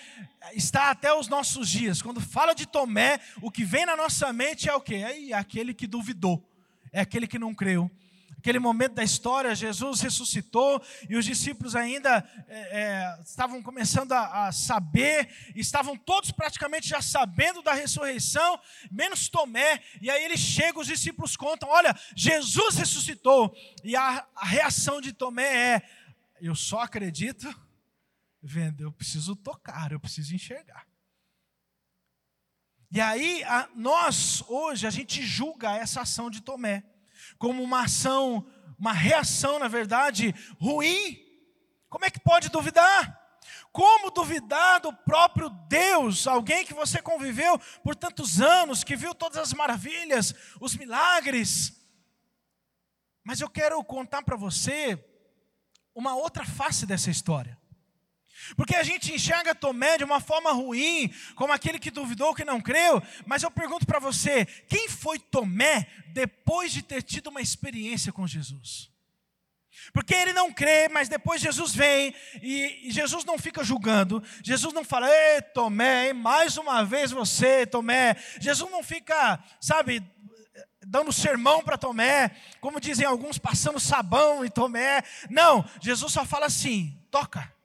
está 0.53 0.91
até 0.91 1.13
os 1.13 1.27
nossos 1.27 1.69
dias. 1.69 2.01
Quando 2.01 2.21
fala 2.21 2.55
de 2.55 2.67
Tomé, 2.67 3.19
o 3.43 3.51
que 3.51 3.65
vem 3.65 3.85
na 3.85 3.97
nossa 3.97 4.33
mente 4.33 4.69
é 4.69 4.75
o 4.75 4.81
quê? 4.81 4.97
É 5.31 5.33
aquele 5.33 5.75
que 5.75 5.87
duvidou, 5.87 6.47
é 6.93 7.01
aquele 7.01 7.27
que 7.27 7.39
não 7.39 7.55
creu. 7.55 7.91
Aquele 8.39 8.61
momento 8.61 8.95
da 8.95 9.03
história, 9.03 9.53
Jesus 9.53 10.01
ressuscitou 10.01 10.81
e 11.09 11.17
os 11.17 11.25
discípulos 11.25 11.75
ainda 11.75 12.25
é, 12.47 12.81
é, 12.81 13.23
estavam 13.23 13.61
começando 13.61 14.13
a, 14.13 14.47
a, 14.47 14.53
saber, 14.53 15.29
estavam 15.57 15.97
todos 15.97 16.31
praticamente 16.31 16.89
já 16.89 17.03
sabendo 17.03 17.63
da 17.63 17.73
ressurreição, 17.73 18.61
menos 18.93 19.29
Tomé. 19.29 19.83
E 20.01 20.09
aí 20.09 20.25
ele 20.25 20.37
chega, 20.37 20.79
os 20.79 20.87
discípulos 20.87 21.37
contam: 21.37 21.69
Olha, 21.69 21.99
Jesus 22.15 22.77
ressuscitou. 22.77 23.53
E 23.83 23.97
a, 23.97 24.25
a 24.37 24.47
reação 24.47 25.01
de 25.01 25.13
Tomé 25.13 25.75
é: 25.75 25.91
Eu 26.41 26.55
só 26.55 26.81
acredito 26.81 27.53
vendo, 28.41 28.85
eu 28.85 28.93
preciso 28.93 29.35
tocar, 29.35 29.91
eu 29.91 29.99
preciso 29.99 30.33
enxergar. 30.33 30.87
E 32.91 33.01
aí, 33.01 33.43
a, 33.43 33.69
nós, 33.75 34.43
hoje, 34.47 34.87
a 34.87 34.91
gente 34.91 35.23
julga 35.25 35.77
essa 35.77 36.03
ação 36.03 36.31
de 36.31 36.41
Tomé 36.41 36.85
como 37.39 37.63
uma 37.63 37.85
ação, 37.85 38.47
uma 38.79 38.93
reação, 38.93 39.59
na 39.59 39.69
verdade, 39.69 40.35
ruim. 40.61 41.19
Como 41.89 42.05
é 42.05 42.11
que 42.11 42.21
pode 42.21 42.49
duvidar? 42.49 43.17
Como 43.73 44.11
duvidar 44.11 44.81
do 44.81 44.93
próprio 44.93 45.49
Deus, 45.69 46.27
alguém 46.27 46.65
que 46.65 46.75
você 46.75 47.01
conviveu 47.01 47.59
por 47.83 47.95
tantos 47.95 48.41
anos, 48.41 48.83
que 48.83 48.97
viu 48.97 49.15
todas 49.15 49.39
as 49.39 49.53
maravilhas, 49.53 50.35
os 50.61 50.77
milagres? 50.77 51.75
Mas 53.25 53.41
eu 53.41 53.49
quero 53.49 53.83
contar 53.85 54.23
para 54.23 54.37
você 54.37 55.03
uma 55.95 56.15
outra 56.15 56.45
face 56.45 56.87
dessa 56.87 57.11
história. 57.11 57.58
Porque 58.57 58.75
a 58.75 58.83
gente 58.83 59.13
enxerga 59.13 59.55
Tomé 59.55 59.99
de 59.99 60.05
uma 60.05 60.21
forma 60.21 60.53
ruim, 60.53 61.13
como 61.35 61.53
aquele 61.53 61.79
que 61.79 61.91
duvidou, 61.91 62.35
que 62.35 62.45
não 62.45 62.61
creu. 62.61 63.03
Mas 63.27 63.43
eu 63.43 63.51
pergunto 63.51 63.87
para 63.87 63.99
você: 63.99 64.45
quem 64.69 64.89
foi 64.89 65.19
Tomé 65.19 65.87
depois 66.09 66.73
de 66.73 66.83
ter 66.83 67.03
tido 67.03 67.29
uma 67.29 67.41
experiência 67.41 68.13
com 68.13 68.27
Jesus? 68.27 68.91
Porque 69.93 70.15
ele 70.15 70.33
não 70.33 70.53
crê, 70.53 70.89
mas 70.89 71.09
depois 71.09 71.41
Jesus 71.41 71.75
vem 71.75 72.15
e 72.43 72.89
Jesus 72.91 73.25
não 73.25 73.39
fica 73.39 73.65
julgando. 73.65 74.23
Jesus 74.43 74.75
não 74.75 74.85
fala, 74.85 75.09
ei, 75.09 75.41
Tomé, 75.41 76.13
mais 76.13 76.57
uma 76.57 76.85
vez 76.85 77.11
você, 77.11 77.67
Tomé. 77.67 78.17
Jesus 78.41 78.71
não 78.71 78.83
fica, 78.83 79.43
sabe, 79.61 80.03
dando 80.87 81.13
sermão 81.13 81.63
para 81.63 81.79
Tomé, 81.79 82.31
como 82.61 82.81
dizem 82.81 83.07
alguns, 83.07 83.39
passando 83.39 83.81
sabão 83.81 84.45
em 84.45 84.51
Tomé. 84.51 85.03
Não, 85.31 85.65
Jesus 85.81 86.13
só 86.13 86.25
fala 86.25 86.47
assim: 86.47 86.99
toca. 87.11 87.58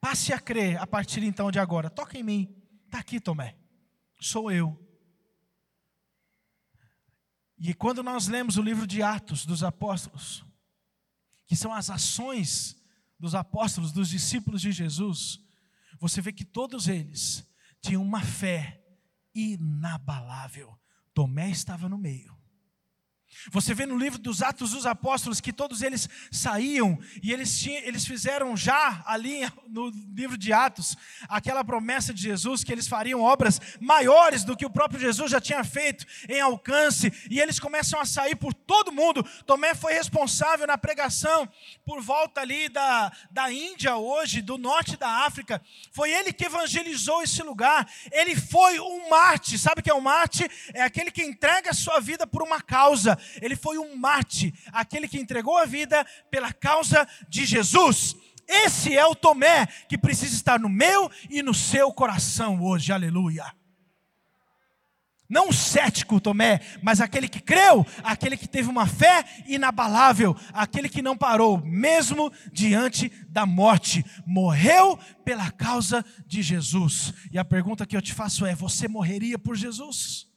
Passe 0.00 0.32
a 0.32 0.40
crer 0.40 0.78
a 0.80 0.86
partir 0.86 1.22
então 1.22 1.50
de 1.50 1.58
agora. 1.58 1.90
Toca 1.90 2.18
em 2.18 2.22
mim. 2.22 2.56
Está 2.86 2.98
aqui, 2.98 3.20
Tomé. 3.20 3.56
Sou 4.20 4.50
eu. 4.50 4.76
E 7.58 7.74
quando 7.74 8.02
nós 8.02 8.28
lemos 8.28 8.56
o 8.56 8.62
livro 8.62 8.86
de 8.86 9.02
Atos 9.02 9.44
dos 9.44 9.64
Apóstolos, 9.64 10.44
que 11.46 11.56
são 11.56 11.72
as 11.74 11.90
ações 11.90 12.76
dos 13.18 13.34
apóstolos, 13.34 13.90
dos 13.90 14.08
discípulos 14.08 14.60
de 14.60 14.70
Jesus, 14.70 15.40
você 15.98 16.20
vê 16.20 16.32
que 16.32 16.44
todos 16.44 16.86
eles 16.86 17.44
tinham 17.80 18.02
uma 18.02 18.22
fé 18.22 18.80
inabalável. 19.34 20.78
Tomé 21.12 21.50
estava 21.50 21.88
no 21.88 21.98
meio. 21.98 22.37
Você 23.50 23.74
vê 23.74 23.86
no 23.86 23.96
livro 23.96 24.18
dos 24.18 24.42
Atos 24.42 24.72
dos 24.72 24.86
Apóstolos 24.86 25.40
que 25.40 25.52
todos 25.52 25.82
eles 25.82 26.08
saíam 26.30 26.98
e 27.22 27.32
eles, 27.32 27.58
tinham, 27.58 27.82
eles 27.84 28.04
fizeram 28.04 28.56
já 28.56 29.02
ali 29.06 29.40
no 29.68 29.90
livro 30.14 30.36
de 30.36 30.52
Atos 30.52 30.96
aquela 31.28 31.64
promessa 31.64 32.12
de 32.12 32.22
Jesus 32.22 32.64
que 32.64 32.72
eles 32.72 32.88
fariam 32.88 33.20
obras 33.20 33.60
maiores 33.80 34.44
do 34.44 34.56
que 34.56 34.66
o 34.66 34.70
próprio 34.70 35.00
Jesus 35.00 35.30
já 35.30 35.40
tinha 35.40 35.62
feito 35.64 36.04
em 36.28 36.40
alcance 36.40 37.12
e 37.30 37.40
eles 37.40 37.58
começam 37.58 38.00
a 38.00 38.04
sair 38.04 38.36
por 38.36 38.52
todo 38.52 38.92
mundo. 38.92 39.22
Tomé 39.46 39.74
foi 39.74 39.94
responsável 39.94 40.66
na 40.66 40.76
pregação 40.76 41.48
por 41.84 42.00
volta 42.00 42.40
ali 42.40 42.68
da, 42.68 43.12
da 43.30 43.52
Índia 43.52 43.96
hoje, 43.96 44.42
do 44.42 44.58
norte 44.58 44.96
da 44.96 45.26
África. 45.26 45.62
Foi 45.92 46.10
ele 46.10 46.32
que 46.32 46.44
evangelizou 46.44 47.22
esse 47.22 47.42
lugar. 47.42 47.88
Ele 48.10 48.36
foi 48.36 48.78
um 48.80 49.08
Marte. 49.08 49.58
Sabe 49.58 49.80
o 49.80 49.84
que 49.84 49.90
é 49.90 49.94
um 49.94 50.00
Marte? 50.00 50.48
É 50.74 50.82
aquele 50.82 51.10
que 51.10 51.22
entrega 51.22 51.70
a 51.70 51.74
sua 51.74 52.00
vida 52.00 52.26
por 52.26 52.42
uma 52.42 52.60
causa 52.60 53.18
ele 53.40 53.56
foi 53.56 53.78
um 53.78 53.96
mate, 53.96 54.54
aquele 54.72 55.08
que 55.08 55.18
entregou 55.18 55.56
a 55.58 55.64
vida 55.64 56.04
pela 56.30 56.52
causa 56.52 57.06
de 57.28 57.44
Jesus. 57.44 58.16
Esse 58.48 58.96
é 58.96 59.04
o 59.06 59.14
Tomé 59.14 59.66
que 59.88 59.98
precisa 59.98 60.34
estar 60.34 60.58
no 60.58 60.68
meu 60.68 61.10
e 61.28 61.42
no 61.42 61.52
seu 61.52 61.92
coração 61.92 62.62
hoje, 62.62 62.92
aleluia. 62.92 63.44
Não 65.28 65.50
o 65.50 65.52
cético 65.52 66.18
Tomé, 66.18 66.60
mas 66.82 67.02
aquele 67.02 67.28
que 67.28 67.40
creu, 67.40 67.86
aquele 68.02 68.34
que 68.34 68.48
teve 68.48 68.70
uma 68.70 68.86
fé 68.86 69.22
inabalável, 69.46 70.34
aquele 70.54 70.88
que 70.88 71.02
não 71.02 71.18
parou, 71.18 71.58
mesmo 71.62 72.32
diante 72.50 73.10
da 73.28 73.44
morte, 73.44 74.02
morreu 74.26 74.98
pela 75.26 75.50
causa 75.50 76.02
de 76.26 76.40
Jesus. 76.40 77.12
E 77.30 77.38
a 77.38 77.44
pergunta 77.44 77.84
que 77.84 77.94
eu 77.94 78.00
te 78.00 78.14
faço 78.14 78.46
é: 78.46 78.54
você 78.54 78.88
morreria 78.88 79.38
por 79.38 79.54
Jesus? 79.54 80.27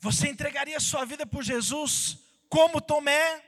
Você 0.00 0.28
entregaria 0.28 0.78
sua 0.80 1.04
vida 1.04 1.26
por 1.26 1.42
Jesus 1.42 2.18
como 2.48 2.80
Tomé? 2.80 3.42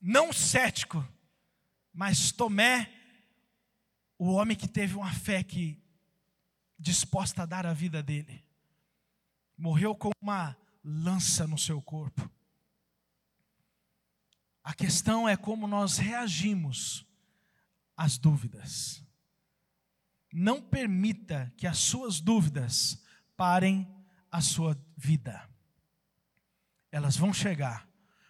Não 0.00 0.32
cético, 0.32 1.06
mas 1.92 2.32
Tomé, 2.32 2.92
o 4.18 4.32
homem 4.32 4.56
que 4.56 4.68
teve 4.68 4.94
uma 4.94 5.12
fé 5.12 5.42
que 5.42 5.80
disposta 6.78 7.42
a 7.42 7.46
dar 7.46 7.66
a 7.66 7.72
vida 7.72 8.02
dele. 8.02 8.44
Morreu 9.56 9.94
com 9.94 10.10
uma 10.20 10.56
lança 10.82 11.46
no 11.46 11.56
seu 11.58 11.80
corpo. 11.80 12.28
A 14.64 14.74
questão 14.74 15.28
é 15.28 15.36
como 15.36 15.66
nós 15.66 15.98
reagimos 15.98 17.04
às 17.96 18.18
dúvidas. 18.18 19.04
Não 20.32 20.62
permita 20.62 21.52
que 21.56 21.66
as 21.66 21.78
suas 21.78 22.20
dúvidas 22.20 23.02
parem 23.36 23.86
a 24.32 24.40
sua 24.40 24.76
vida. 24.96 25.46
Elas 26.90 27.16
vão 27.16 27.32
chegar, 27.32 27.86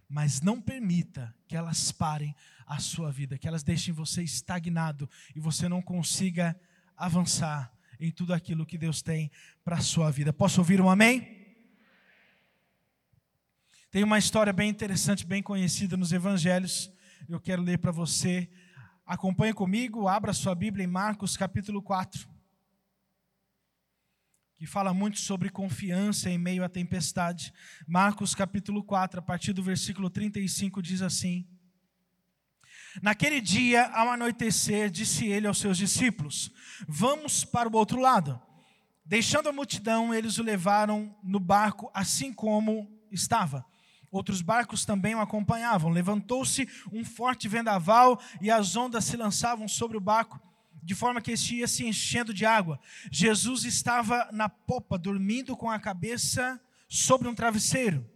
mas 0.09 0.41
não 0.41 0.61
permita 0.61 1.33
que 1.47 1.57
elas 1.57 1.93
parem 1.93 2.35
a 2.67 2.81
sua 2.81 3.13
vida, 3.13 3.39
que 3.39 3.47
elas 3.47 3.63
deixem 3.63 3.95
você 3.95 4.23
estagnado 4.23 5.09
e 5.35 5.41
você 5.41 5.69
não 5.69 5.81
consiga 5.81 6.61
avançar 6.97 7.73
em 8.01 8.11
tudo 8.11 8.35
aquilo 8.35 8.67
que 8.67 8.77
Deus 8.77 9.01
tem 9.01 9.31
para 9.65 9.77
a 9.77 9.81
sua 9.81 10.11
vida. 10.11 10.33
Posso 10.33 10.61
ouvir 10.61 10.81
um 10.81 10.91
amém? 10.91 11.41
Tem 13.91 14.03
uma 14.03 14.19
história 14.19 14.53
bem 14.53 14.71
interessante, 14.71 15.25
bem 15.25 15.43
conhecida 15.43 15.97
nos 15.97 16.13
evangelhos. 16.13 16.91
Eu 17.29 17.39
quero 17.39 17.63
ler 17.63 17.79
para 17.79 17.93
você. 17.93 18.51
Acompanhe 19.07 19.53
comigo, 19.53 20.09
abra 20.09 20.33
sua 20.33 20.55
Bíblia 20.55 20.85
em 20.85 20.89
Marcos 20.89 21.37
capítulo 21.37 21.83
4. 21.83 22.32
Que 24.63 24.67
fala 24.69 24.95
muito 24.95 25.19
sobre 25.19 25.51
confiança 25.51 26.31
em 26.31 26.39
meio 26.39 26.63
à 26.63 26.69
tempestade. 26.69 27.53
Marcos 27.85 28.33
capítulo 28.33 28.81
4, 28.85 29.19
a 29.19 29.23
partir 29.23 29.53
do 29.53 29.61
versículo 29.61 30.09
35 30.09 30.81
diz 30.81 31.03
assim: 31.03 31.45
Naquele 33.03 33.41
dia, 33.41 33.89
ao 33.89 34.09
anoitecer, 34.09 34.89
disse 34.89 35.27
ele 35.27 35.49
aos 35.49 35.59
seus 35.59 35.77
discípulos: 35.77 36.53
Vamos 36.87 37.45
para 37.45 37.69
o 37.69 37.75
outro 37.75 38.01
lado. 38.01 38.41
Deixando 39.05 39.49
a 39.49 39.53
multidão, 39.53 40.15
eles 40.15 40.39
o 40.39 40.45
levaram 40.45 41.13
no 41.25 41.41
barco, 41.41 41.91
assim 41.93 42.33
como 42.33 42.89
estava. 43.11 43.67
Outros 44.13 44.43
barcos 44.43 44.85
também 44.85 45.17
o 45.17 45.21
acompanhavam. 45.21 45.91
Levantou-se 45.91 46.69
um 46.93 47.05
forte 47.05 47.49
vendaval 47.49 48.17
e 48.41 48.49
as 48.49 48.77
ondas 48.77 49.07
se 49.07 49.17
lançavam 49.17 49.67
sobre 49.67 49.97
o 49.97 50.01
barco, 50.01 50.41
de 50.83 50.95
forma 50.95 51.21
que 51.21 51.33
este 51.33 51.57
ia 51.57 51.69
se 51.69 51.87
enchendo 51.87 52.35
de 52.35 52.45
água. 52.45 52.81
Jesus 53.11 53.65
estava 53.65 54.29
na 54.33 54.49
popa, 54.49 54.99
dormindo 54.99 55.57
com 55.57 55.71
a 55.71 55.79
cabeça 55.79 56.61
sobre 56.89 57.29
um 57.29 57.35
travesseiro. 57.35 58.09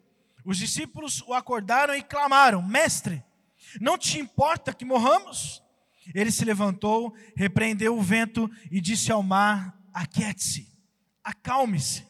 Os 0.44 0.58
discípulos 0.58 1.22
o 1.22 1.32
acordaram 1.32 1.94
e 1.94 2.02
clamaram: 2.02 2.60
Mestre, 2.60 3.22
não 3.80 3.96
te 3.96 4.18
importa 4.18 4.74
que 4.74 4.84
morramos? 4.84 5.62
Ele 6.14 6.30
se 6.30 6.44
levantou, 6.44 7.14
repreendeu 7.36 7.96
o 7.96 8.02
vento 8.02 8.50
e 8.70 8.80
disse 8.80 9.10
ao 9.10 9.22
mar: 9.22 9.78
Aquiete-se, 9.92 10.68
acalme-se. 11.22 12.06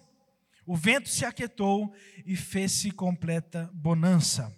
O 0.66 0.76
vento 0.76 1.08
se 1.08 1.24
aquietou 1.24 1.94
e 2.26 2.34
fez-se 2.34 2.90
completa 2.90 3.70
bonança. 3.72 4.54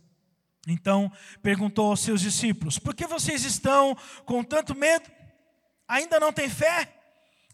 Então 0.67 1.13
perguntou 1.43 1.91
aos 1.91 2.01
seus 2.01 2.21
discípulos: 2.21 2.79
Por 2.79 2.95
que 2.95 3.07
vocês 3.07 3.45
estão 3.45 3.97
com 4.25 4.43
tanto 4.43 4.75
medo? 4.75 5.18
Ainda 5.89 6.21
não 6.21 6.33
têm 6.33 6.51
fé? 6.51 6.95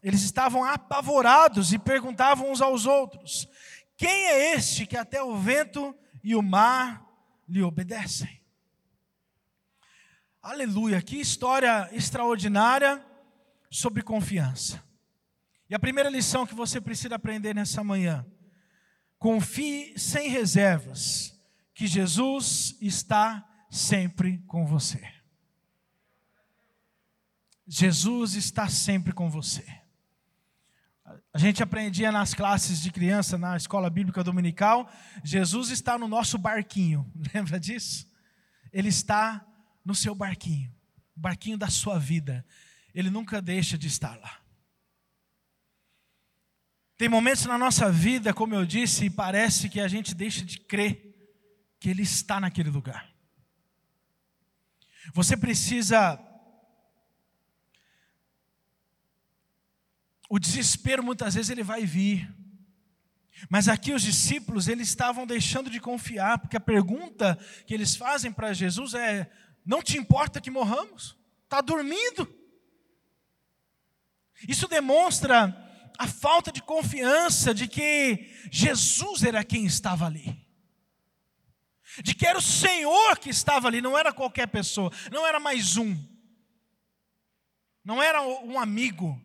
Eles 0.02 0.22
estavam 0.22 0.64
apavorados 0.64 1.72
e 1.72 1.78
perguntavam 1.78 2.50
uns 2.50 2.60
aos 2.60 2.84
outros: 2.84 3.48
Quem 3.96 4.26
é 4.26 4.54
este 4.54 4.84
que 4.84 4.96
até 4.96 5.22
o 5.22 5.36
vento 5.36 5.96
e 6.22 6.34
o 6.34 6.42
mar 6.42 7.06
lhe 7.48 7.62
obedecem? 7.62 8.42
Aleluia, 10.42 11.00
que 11.00 11.16
história 11.16 11.88
extraordinária 11.92 13.02
sobre 13.70 14.02
confiança. 14.02 14.84
E 15.70 15.74
a 15.74 15.78
primeira 15.78 16.10
lição 16.10 16.46
que 16.46 16.54
você 16.54 16.80
precisa 16.80 17.14
aprender 17.14 17.54
nessa 17.54 17.82
manhã: 17.82 18.26
confie 19.18 19.98
sem 19.98 20.28
reservas, 20.28 21.34
que 21.72 21.86
Jesus 21.86 22.76
está 22.80 23.42
sempre 23.70 24.38
com 24.46 24.66
você. 24.66 25.23
Jesus 27.66 28.34
está 28.34 28.68
sempre 28.68 29.12
com 29.12 29.30
você. 29.30 29.64
A 31.32 31.38
gente 31.38 31.62
aprendia 31.62 32.10
nas 32.10 32.32
classes 32.32 32.80
de 32.80 32.90
criança, 32.90 33.36
na 33.36 33.56
escola 33.56 33.90
bíblica 33.90 34.22
dominical, 34.22 34.90
Jesus 35.22 35.70
está 35.70 35.98
no 35.98 36.08
nosso 36.08 36.38
barquinho, 36.38 37.10
lembra 37.34 37.58
disso? 37.58 38.06
Ele 38.72 38.88
está 38.88 39.44
no 39.84 39.94
seu 39.94 40.14
barquinho, 40.14 40.72
barquinho 41.14 41.58
da 41.58 41.68
sua 41.68 41.98
vida. 41.98 42.44
Ele 42.94 43.10
nunca 43.10 43.42
deixa 43.42 43.76
de 43.76 43.86
estar 43.86 44.18
lá. 44.18 44.40
Tem 46.96 47.08
momentos 47.08 47.44
na 47.44 47.58
nossa 47.58 47.90
vida, 47.90 48.32
como 48.32 48.54
eu 48.54 48.64
disse, 48.64 49.06
e 49.06 49.10
parece 49.10 49.68
que 49.68 49.80
a 49.80 49.88
gente 49.88 50.14
deixa 50.14 50.44
de 50.44 50.60
crer 50.60 51.12
que 51.80 51.90
Ele 51.90 52.02
está 52.02 52.40
naquele 52.40 52.70
lugar. 52.70 53.12
Você 55.12 55.36
precisa. 55.36 56.18
O 60.28 60.38
desespero 60.38 61.02
muitas 61.02 61.34
vezes 61.34 61.50
ele 61.50 61.62
vai 61.62 61.84
vir. 61.84 62.32
Mas 63.48 63.68
aqui 63.68 63.92
os 63.92 64.02
discípulos, 64.02 64.68
eles 64.68 64.88
estavam 64.88 65.26
deixando 65.26 65.68
de 65.68 65.80
confiar, 65.80 66.38
porque 66.38 66.56
a 66.56 66.60
pergunta 66.60 67.38
que 67.66 67.74
eles 67.74 67.94
fazem 67.94 68.32
para 68.32 68.52
Jesus 68.52 68.94
é: 68.94 69.30
não 69.64 69.82
te 69.82 69.98
importa 69.98 70.40
que 70.40 70.50
morramos? 70.50 71.16
Está 71.44 71.60
dormindo. 71.60 72.32
Isso 74.48 74.66
demonstra 74.66 75.60
a 75.98 76.06
falta 76.06 76.50
de 76.50 76.62
confiança 76.62 77.54
de 77.54 77.68
que 77.68 78.30
Jesus 78.50 79.22
era 79.22 79.44
quem 79.44 79.64
estava 79.64 80.06
ali. 80.06 80.44
De 82.02 82.14
que 82.14 82.26
era 82.26 82.38
o 82.38 82.42
Senhor 82.42 83.18
que 83.18 83.30
estava 83.30 83.68
ali, 83.68 83.80
não 83.80 83.96
era 83.96 84.12
qualquer 84.12 84.48
pessoa, 84.48 84.90
não 85.12 85.26
era 85.26 85.38
mais 85.38 85.76
um. 85.76 85.96
Não 87.84 88.02
era 88.02 88.22
um 88.22 88.58
amigo, 88.58 89.20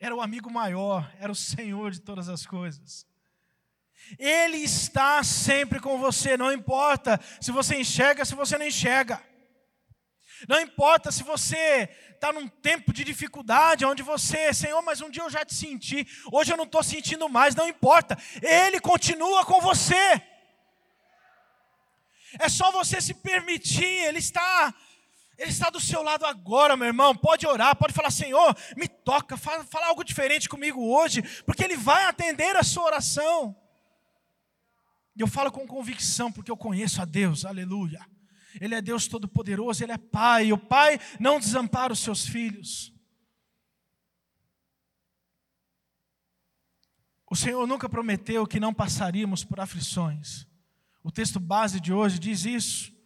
era 0.00 0.16
o 0.16 0.22
amigo 0.22 0.50
maior, 0.50 1.12
era 1.20 1.30
o 1.30 1.34
Senhor 1.34 1.90
de 1.90 2.00
todas 2.00 2.30
as 2.30 2.46
coisas. 2.46 3.06
Ele 4.18 4.56
está 4.56 5.22
sempre 5.22 5.78
com 5.78 5.98
você, 5.98 6.38
não 6.38 6.50
importa 6.50 7.20
se 7.38 7.52
você 7.52 7.78
enxerga, 7.78 8.24
se 8.24 8.34
você 8.34 8.56
não 8.56 8.66
enxerga. 8.66 9.22
Não 10.48 10.58
importa 10.58 11.12
se 11.12 11.22
você 11.22 11.90
está 12.14 12.32
num 12.32 12.48
tempo 12.48 12.94
de 12.94 13.04
dificuldade, 13.04 13.84
onde 13.84 14.02
você, 14.02 14.54
Senhor, 14.54 14.80
mas 14.80 15.02
um 15.02 15.10
dia 15.10 15.22
eu 15.22 15.28
já 15.28 15.44
te 15.44 15.54
senti, 15.54 16.06
hoje 16.32 16.50
eu 16.50 16.56
não 16.56 16.64
estou 16.64 16.82
sentindo 16.82 17.28
mais, 17.28 17.54
não 17.54 17.68
importa, 17.68 18.16
Ele 18.40 18.80
continua 18.80 19.44
com 19.44 19.60
você. 19.60 20.22
É 22.38 22.48
só 22.48 22.70
você 22.70 23.02
se 23.02 23.12
permitir, 23.12 23.84
Ele 23.84 24.18
está, 24.18 24.74
Ele 25.40 25.50
está 25.50 25.70
do 25.70 25.80
seu 25.80 26.02
lado 26.02 26.26
agora, 26.26 26.76
meu 26.76 26.86
irmão. 26.86 27.16
Pode 27.16 27.46
orar, 27.46 27.74
pode 27.74 27.94
falar, 27.94 28.10
Senhor, 28.10 28.54
me 28.76 28.86
toca, 28.86 29.38
fala, 29.38 29.64
fala 29.64 29.86
algo 29.86 30.04
diferente 30.04 30.46
comigo 30.46 30.86
hoje, 30.94 31.22
porque 31.46 31.64
Ele 31.64 31.78
vai 31.78 32.04
atender 32.04 32.54
a 32.56 32.62
sua 32.62 32.84
oração. 32.84 33.56
E 35.16 35.22
eu 35.22 35.26
falo 35.26 35.50
com 35.50 35.66
convicção, 35.66 36.30
porque 36.30 36.50
eu 36.50 36.58
conheço 36.58 37.00
a 37.00 37.06
Deus, 37.06 37.46
aleluia. 37.46 38.06
Ele 38.60 38.74
é 38.74 38.82
Deus 38.82 39.08
Todo-Poderoso, 39.08 39.82
Ele 39.82 39.92
é 39.92 39.96
Pai, 39.96 40.52
o 40.52 40.58
Pai 40.58 41.00
não 41.18 41.40
desampara 41.40 41.90
os 41.90 42.00
seus 42.00 42.26
filhos. 42.26 42.92
O 47.30 47.34
Senhor 47.34 47.66
nunca 47.66 47.88
prometeu 47.88 48.46
que 48.46 48.60
não 48.60 48.74
passaríamos 48.74 49.42
por 49.42 49.58
aflições. 49.58 50.46
O 51.02 51.10
texto 51.10 51.40
base 51.40 51.80
de 51.80 51.94
hoje 51.94 52.18
diz 52.18 52.44
isso. 52.44 52.99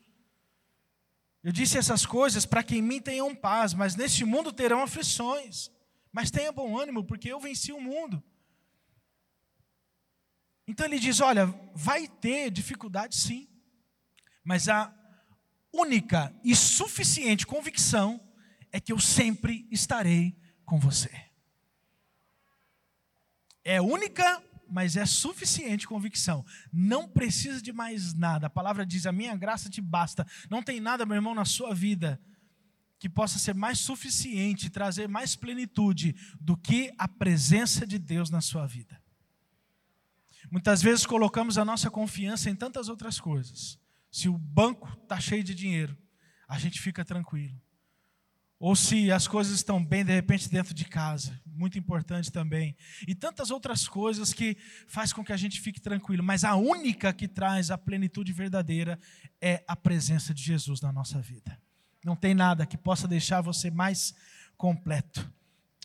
Eu 1.45 1.53
disse 1.53 1.77
essas 1.77 2.07
coisas 2.07 2.47
para 2.47 2.63
que 2.63 2.77
em 2.77 2.83
mim 2.83 3.03
tenham 3.03 3.35
paz, 3.37 3.75
mas 3.75 3.95
neste 3.95 4.25
mundo 4.25 4.51
terão 4.51 4.83
aflições. 4.83 5.71
Mas 6.11 6.31
tenha 6.31 6.51
bom 6.51 6.79
ânimo, 6.79 7.05
porque 7.05 7.29
eu 7.29 7.39
venci 7.39 7.71
o 7.71 7.81
mundo. 7.81 8.23
Então 10.67 10.87
ele 10.87 10.99
diz: 10.99 11.21
olha, 11.21 11.47
vai 11.75 12.09
ter 12.09 12.51
dificuldade 12.51 13.17
sim, 13.17 13.47
mas 14.43 14.71
a 14.71 14.91
única 15.71 16.35
e 16.43 16.57
suficiente 16.57 17.47
convicção 17.47 18.21
é 18.73 18.81
que 18.81 18.93
eu 18.93 18.99
sempre 18.99 19.69
estarei 19.71 20.35
com 20.65 20.79
você. 20.79 21.11
É 23.63 23.83
única, 23.83 24.43
mas 24.69 24.97
é 24.97 25.07
suficiente 25.07 25.87
convicção. 25.87 26.45
Não 26.73 27.09
precisa 27.09 27.61
de 27.61 27.73
mais 27.73 28.15
nada. 28.15 28.47
A 28.47 28.51
palavra 28.51 28.85
diz: 28.85 29.07
a 29.07 29.13
minha 29.13 29.37
graça 29.37 29.69
te 29.69 29.81
basta. 29.81 30.27
Não 30.51 30.63
tem 30.63 30.81
nada, 30.81 31.07
meu 31.07 31.17
irmão, 31.17 31.35
na 31.35 31.45
sua 31.45 31.75
vida 31.75 32.21
que 32.99 33.09
possa 33.09 33.39
ser 33.39 33.55
mais 33.55 33.79
suficiente, 33.81 34.71
trazer 34.71 35.09
mais 35.09 35.37
plenitude 35.37 36.17
do 36.41 36.57
que 36.57 36.91
a 36.97 37.07
presença 37.07 37.87
de 37.87 37.99
Deus 37.99 38.31
na 38.31 38.41
sua 38.41 38.67
vida. 38.67 38.99
Muitas 40.51 40.81
vezes 40.81 41.05
colocamos 41.05 41.59
a 41.59 41.65
nossa 41.65 41.91
confiança 41.91 42.49
em 42.49 42.55
tantas 42.55 42.89
outras 42.89 43.21
coisas. 43.21 43.79
Se 44.11 44.29
o 44.29 44.39
banco 44.39 44.89
está 45.03 45.21
cheio 45.21 45.45
de 45.45 45.55
dinheiro, 45.55 45.99
a 46.49 46.59
gente 46.59 46.81
fica 46.81 47.05
tranquilo. 47.05 47.61
Ou 48.65 48.75
se 48.75 49.13
as 49.13 49.29
coisas 49.29 49.53
estão 49.53 49.85
bem, 49.85 50.03
de 50.03 50.15
repente, 50.15 50.49
dentro 50.49 50.73
de 50.73 50.87
casa, 50.87 51.39
muito 51.45 51.79
importante 51.79 52.33
também. 52.33 52.75
E 53.07 53.15
tantas 53.15 53.51
outras 53.51 53.87
coisas 53.87 54.33
que 54.33 54.57
faz 54.89 55.13
com 55.13 55.23
que 55.23 55.35
a 55.35 55.37
gente 55.37 55.61
fique 55.61 55.79
tranquilo. 55.79 56.23
Mas 56.23 56.45
a 56.45 56.55
única 56.55 57.13
que 57.13 57.29
traz 57.29 57.71
a 57.71 57.77
plenitude 57.77 58.33
verdadeira 58.33 58.99
é 59.39 59.63
a 59.69 59.77
presença 59.77 60.33
de 60.33 60.43
Jesus 60.43 60.81
na 60.81 60.91
nossa 60.91 61.21
vida. 61.21 61.61
Não 62.03 62.17
tem 62.17 62.33
nada 62.33 62.65
que 62.65 62.79
possa 62.79 63.07
deixar 63.07 63.43
você 63.43 63.71
mais 63.71 64.15
completo. 64.57 65.31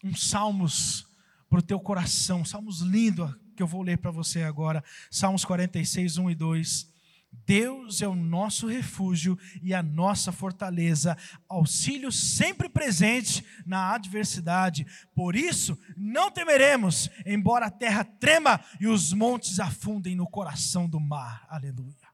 Um 0.02 0.16
salmos 0.16 1.06
para 1.50 1.60
o 1.60 1.62
teu 1.62 1.82
coração, 1.82 2.46
salmos 2.46 2.80
lindo 2.80 3.38
que 3.58 3.62
eu 3.62 3.68
vou 3.68 3.82
ler 3.82 3.98
para 3.98 4.10
você 4.10 4.44
agora. 4.44 4.82
Salmos 5.12 5.44
46, 5.44 6.18
1 6.18 6.32
e 6.32 6.36
2. 6.36 6.90
Deus 7.32 8.02
é 8.02 8.08
o 8.08 8.16
nosso 8.16 8.68
refúgio 8.68 9.38
e 9.62 9.74
a 9.74 9.82
nossa 9.82 10.32
fortaleza, 10.32 11.18
auxílio 11.48 12.12
sempre 12.12 12.70
presente 12.70 13.44
na 13.66 13.94
adversidade. 13.94 14.86
Por 15.16 15.36
isso, 15.36 15.78
não 15.98 16.30
temeremos, 16.30 17.10
embora 17.26 17.66
a 17.66 17.72
terra 17.72 18.04
trema 18.04 18.60
e 18.80 18.88
os 18.88 19.14
montes 19.14 19.60
afundem 19.60 20.16
no 20.16 20.30
coração 20.30 20.88
do 20.88 21.00
mar. 21.00 21.46
Aleluia. 21.50 22.10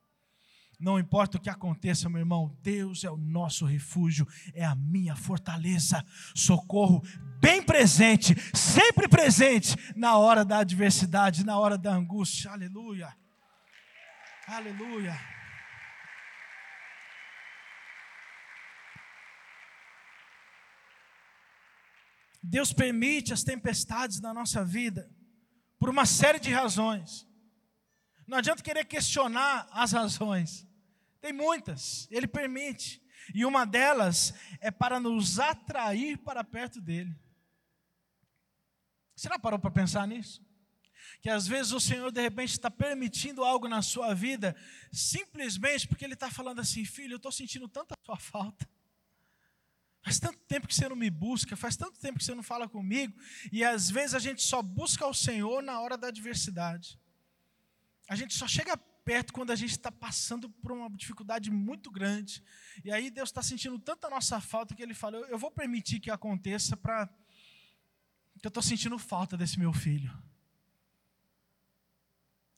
Não 0.79 0.99
importa 0.99 1.37
o 1.37 1.41
que 1.41 1.49
aconteça, 1.49 2.09
meu 2.09 2.19
irmão, 2.19 2.55
Deus 2.61 3.03
é 3.03 3.09
o 3.09 3.17
nosso 3.17 3.65
refúgio, 3.65 4.27
é 4.53 4.63
a 4.63 4.75
minha 4.75 5.15
fortaleza, 5.15 6.03
socorro 6.33 7.01
bem 7.39 7.61
presente, 7.61 8.35
sempre 8.53 9.07
presente 9.07 9.75
na 9.95 10.17
hora 10.17 10.43
da 10.43 10.59
adversidade, 10.59 11.45
na 11.45 11.57
hora 11.57 11.77
da 11.77 11.93
angústia. 11.93 12.51
Aleluia. 12.51 13.15
Aleluia. 14.47 15.13
Deus 22.43 22.71
permite 22.71 23.33
as 23.33 23.43
tempestades 23.43 24.21
na 24.21 24.33
nossa 24.33 24.63
vida 24.63 25.09
por 25.79 25.89
uma 25.89 26.05
série 26.05 26.39
de 26.39 26.51
razões. 26.51 27.27
Não 28.27 28.37
adianta 28.37 28.61
querer 28.61 28.85
questionar 28.85 29.67
as 29.71 29.91
razões. 29.93 30.67
Tem 31.19 31.33
muitas, 31.33 32.07
ele 32.11 32.27
permite. 32.27 33.01
E 33.33 33.45
uma 33.45 33.65
delas 33.65 34.33
é 34.61 34.69
para 34.69 34.99
nos 34.99 35.39
atrair 35.39 36.17
para 36.19 36.43
perto 36.43 36.79
dele. 36.79 37.19
Você 39.15 39.27
já 39.27 39.39
parou 39.39 39.57
para 39.57 39.71
pensar 39.71 40.07
nisso? 40.07 40.45
Que 41.25 41.29
às 41.31 41.47
vezes 41.47 41.71
o 41.71 41.79
Senhor 41.79 42.11
de 42.11 42.21
repente 42.21 42.51
está 42.51 42.69
permitindo 42.69 43.43
algo 43.43 43.67
na 43.67 43.81
sua 43.81 44.13
vida, 44.13 44.55
simplesmente 44.91 45.87
porque 45.87 46.05
Ele 46.05 46.13
está 46.13 46.29
falando 46.29 46.59
assim: 46.61 46.85
filho, 46.85 47.13
eu 47.13 47.17
estou 47.17 47.31
sentindo 47.31 47.67
tanta 47.67 47.95
sua 48.05 48.15
falta. 48.15 48.69
Faz 50.03 50.19
tanto 50.19 50.37
tempo 50.47 50.67
que 50.67 50.75
você 50.75 50.87
não 50.87 50.95
me 50.95 51.09
busca, 51.09 51.57
faz 51.57 51.75
tanto 51.75 51.99
tempo 51.99 52.19
que 52.19 52.23
você 52.23 52.35
não 52.35 52.43
fala 52.43 52.69
comigo, 52.69 53.11
e 53.51 53.63
às 53.63 53.89
vezes 53.89 54.13
a 54.13 54.19
gente 54.19 54.43
só 54.43 54.61
busca 54.61 55.07
o 55.07 55.15
Senhor 55.15 55.63
na 55.63 55.81
hora 55.81 55.97
da 55.97 56.09
adversidade. 56.09 56.99
A 58.07 58.15
gente 58.15 58.35
só 58.35 58.47
chega 58.47 58.77
perto 58.77 59.33
quando 59.33 59.49
a 59.49 59.55
gente 59.55 59.71
está 59.71 59.91
passando 59.91 60.47
por 60.47 60.73
uma 60.73 60.91
dificuldade 60.91 61.49
muito 61.49 61.89
grande. 61.89 62.43
E 62.83 62.91
aí 62.91 63.09
Deus 63.09 63.29
está 63.29 63.41
sentindo 63.41 63.79
tanta 63.79 64.11
nossa 64.11 64.39
falta 64.39 64.75
que 64.75 64.83
Ele 64.83 64.93
fala: 64.93 65.17
Eu 65.17 65.39
vou 65.39 65.49
permitir 65.49 65.99
que 65.99 66.11
aconteça 66.11 66.77
para. 66.77 67.09
eu 68.43 68.47
estou 68.47 68.61
sentindo 68.61 68.99
falta 68.99 69.35
desse 69.35 69.57
meu 69.57 69.73
filho. 69.73 70.15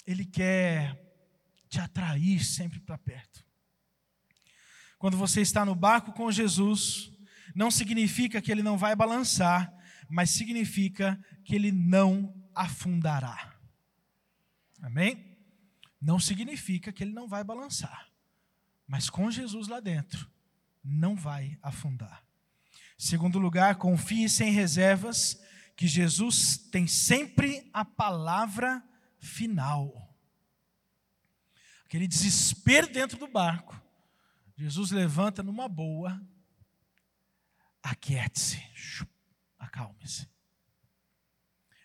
Ele 0.08 0.26
quer 0.26 1.00
te 1.70 1.80
atrair 1.80 2.44
sempre 2.44 2.80
para 2.80 2.98
perto. 2.98 3.46
Quando 4.98 5.18
você 5.18 5.42
está 5.42 5.64
no 5.64 5.76
barco 5.76 6.12
com 6.14 6.32
Jesus, 6.32 7.12
não 7.54 7.70
significa 7.70 8.42
que 8.42 8.52
ele 8.52 8.64
não 8.64 8.78
vai 8.78 8.96
balançar, 8.96 9.72
mas 10.10 10.32
significa 10.32 11.20
que 11.44 11.54
ele 11.54 11.72
não 11.72 12.34
afundará. 12.56 13.54
Amém? 14.82 15.28
não 16.02 16.20
significa 16.20 16.92
que 16.92 17.04
ele 17.04 17.14
não 17.14 17.28
vai 17.28 17.44
balançar. 17.44 18.08
Mas 18.88 19.10
com 19.10 19.30
Jesus 19.30 19.68
lá 19.68 19.80
dentro, 19.80 20.30
não 20.84 21.16
vai 21.16 21.58
afundar. 21.62 22.24
Segundo 22.98 23.38
lugar, 23.38 23.76
confie 23.76 24.30
sem 24.30 24.52
reservas 24.52 25.40
que 25.76 25.88
Jesus 25.88 26.58
tem 26.58 26.88
sempre 26.88 27.70
a 27.74 27.84
palavra 27.84 28.84
final. 29.20 30.16
Aquele 31.86 32.08
desespero 32.08 32.92
dentro 32.92 33.18
do 33.18 33.28
barco, 33.28 33.80
Jesus 34.58 34.92
levanta 34.92 35.42
numa 35.42 35.70
boa, 35.70 36.22
aquiete-se, 37.82 38.62
acalme-se. 39.58 40.28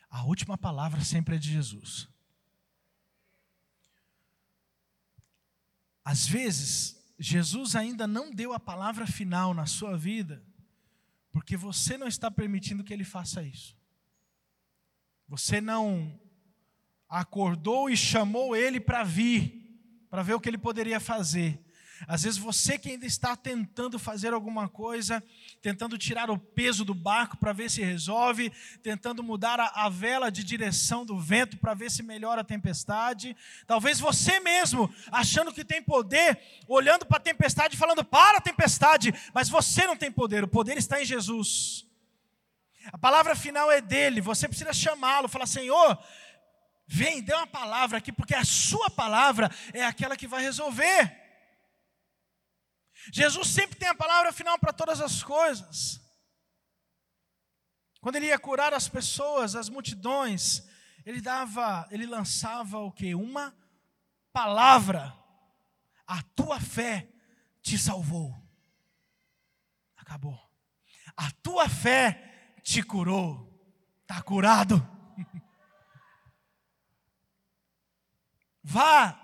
A 0.09 0.25
última 0.25 0.59
palavra 0.59 1.03
sempre 1.03 1.37
é 1.37 1.39
de 1.39 1.51
Jesus. 1.53 2.09
Às 6.05 6.27
vezes, 6.27 7.03
Jesus 7.19 7.77
ainda 7.77 8.07
não 8.07 8.31
deu 8.31 8.53
a 8.53 8.59
palavra 8.61 9.07
final 9.07 9.55
na 9.55 9.67
sua 9.67 9.97
vida, 9.97 10.45
porque 11.31 11.57
você 11.57 11.97
não 11.97 12.09
está 12.09 12.31
permitindo 12.31 12.83
que 12.83 12.93
ele 12.93 13.05
faça 13.05 13.43
isso. 13.43 13.77
Você 15.29 15.61
não 15.61 16.21
acordou 17.13 17.91
e 17.91 17.97
chamou 17.97 18.57
ele 18.57 18.81
para 18.81 19.05
vir, 19.05 19.71
para 20.09 20.23
ver 20.23 20.33
o 20.33 20.41
que 20.41 20.49
ele 20.49 20.57
poderia 20.57 20.99
fazer. 20.99 21.63
Às 22.09 22.23
vezes 22.23 22.39
você 22.39 22.79
que 22.79 22.89
ainda 22.89 23.07
está 23.07 23.37
tentando 23.37 23.99
fazer 23.99 24.33
alguma 24.33 24.67
coisa, 24.67 25.23
tentando 25.61 25.99
tirar 25.99 26.31
o 26.31 26.39
peso 26.39 26.85
do 26.87 26.95
barco 26.95 27.37
para 27.37 27.53
ver 27.53 27.71
se 27.71 27.83
resolve, 27.83 28.51
tentando 28.83 29.23
mudar 29.23 29.61
a, 29.61 29.85
a 29.85 29.89
vela 29.91 30.31
de 30.31 30.43
direção 30.43 31.05
do 31.05 31.21
vento 31.21 31.59
para 31.59 31.75
ver 31.75 31.91
se 31.91 32.03
melhora 32.03 32.41
a 32.41 32.45
tempestade. 32.45 33.37
Talvez 33.67 34.01
você 34.01 34.41
mesmo, 34.41 34.93
achando 35.13 35.53
que 35.53 35.65
tem 35.65 35.83
poder, 35.83 36.41
olhando 36.67 37.05
para 37.05 37.19
a 37.19 37.21
tempestade 37.21 37.77
e 37.77 37.79
falando: 37.79 38.03
para 38.03 38.39
a 38.39 38.41
tempestade, 38.41 39.15
mas 39.35 39.51
você 39.51 39.87
não 39.87 39.97
tem 39.97 40.11
poder, 40.11 40.43
o 40.43 40.49
poder 40.49 40.79
está 40.79 41.01
em 41.01 41.05
Jesus. 41.05 41.87
A 42.91 42.99
palavra 42.99 43.37
final 43.37 43.71
é 43.71 43.81
dele, 43.81 44.21
você 44.21 44.49
precisa 44.49 44.73
chamá-lo, 44.73 45.29
falar: 45.29 45.47
Senhor, 45.47 45.97
vem, 46.93 47.23
dê 47.23 47.33
uma 47.33 47.47
palavra 47.47 47.97
aqui, 47.97 48.13
porque 48.13 48.35
a 48.35 48.45
sua 48.45 48.91
palavra 48.91 49.51
é 49.73 49.83
aquela 49.83 50.15
que 50.15 50.29
vai 50.29 50.43
resolver. 50.43 51.19
Jesus 53.11 53.49
sempre 53.49 53.79
tem 53.79 53.89
a 53.89 53.95
palavra 53.95 54.31
final 54.31 54.59
para 54.59 54.75
todas 54.75 55.01
as 55.01 55.23
coisas. 55.23 56.01
Quando 57.99 58.17
ele 58.17 58.27
ia 58.27 58.39
curar 58.39 58.75
as 58.75 58.89
pessoas, 58.89 59.57
as 59.57 59.71
multidões, 59.71 60.69
ele 61.07 61.23
dava, 61.23 61.89
ele 61.91 62.05
lançava 62.05 62.79
o 62.79 62.93
que? 62.93 63.15
Uma 63.15 63.57
palavra. 64.31 65.17
A 66.07 66.23
tua 66.23 66.61
fé 66.61 67.09
te 67.63 67.79
salvou. 67.79 68.37
Acabou. 69.97 70.39
A 71.17 71.31
tua 71.43 71.71
fé 71.71 72.59
te 72.63 72.83
curou. 72.83 73.49
Está 74.03 74.21
curado. 74.21 74.87
Vá 78.63 79.23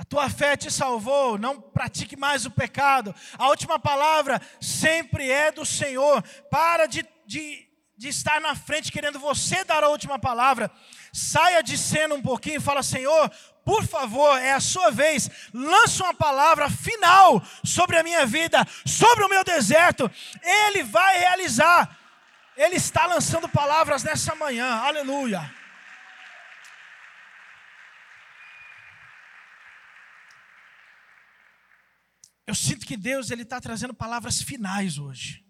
a 0.00 0.04
tua 0.04 0.30
fé 0.30 0.56
te 0.56 0.70
salvou, 0.70 1.36
não 1.36 1.60
pratique 1.60 2.16
mais 2.16 2.46
o 2.46 2.50
pecado. 2.50 3.14
A 3.36 3.48
última 3.48 3.78
palavra 3.78 4.40
sempre 4.58 5.30
é 5.30 5.52
do 5.52 5.62
Senhor. 5.66 6.22
Para 6.50 6.86
de, 6.86 7.06
de, 7.26 7.68
de 7.98 8.08
estar 8.08 8.40
na 8.40 8.54
frente 8.54 8.90
querendo 8.90 9.18
você 9.18 9.62
dar 9.62 9.84
a 9.84 9.90
última 9.90 10.18
palavra. 10.18 10.70
Saia 11.12 11.62
de 11.62 11.76
cena 11.76 12.14
um 12.14 12.22
pouquinho 12.22 12.56
e 12.56 12.62
fala: 12.62 12.82
Senhor, 12.82 13.30
por 13.62 13.86
favor, 13.86 14.38
é 14.38 14.52
a 14.52 14.60
sua 14.60 14.90
vez. 14.90 15.28
Lança 15.52 16.02
uma 16.02 16.14
palavra 16.14 16.70
final 16.70 17.42
sobre 17.62 17.98
a 17.98 18.02
minha 18.02 18.24
vida, 18.24 18.66
sobre 18.86 19.22
o 19.22 19.28
meu 19.28 19.44
deserto. 19.44 20.10
Ele 20.42 20.82
vai 20.82 21.18
realizar. 21.18 21.94
Ele 22.56 22.76
está 22.76 23.04
lançando 23.04 23.50
palavras 23.50 24.02
nessa 24.02 24.34
manhã. 24.34 24.76
Aleluia. 24.76 25.59
Eu 32.50 32.54
sinto 32.56 32.84
que 32.84 32.96
Deus 32.96 33.30
ele 33.30 33.42
está 33.42 33.60
trazendo 33.60 33.94
palavras 33.94 34.42
finais 34.42 34.98
hoje. 34.98 35.46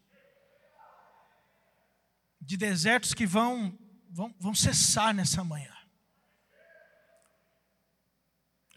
De 2.39 2.59
desertos 2.59 3.15
que 3.15 3.27
vão 3.27 3.79
vão, 4.11 4.35
vão 4.39 4.55
cessar 4.55 5.15
nessa 5.15 5.43
manhã. 5.43 5.73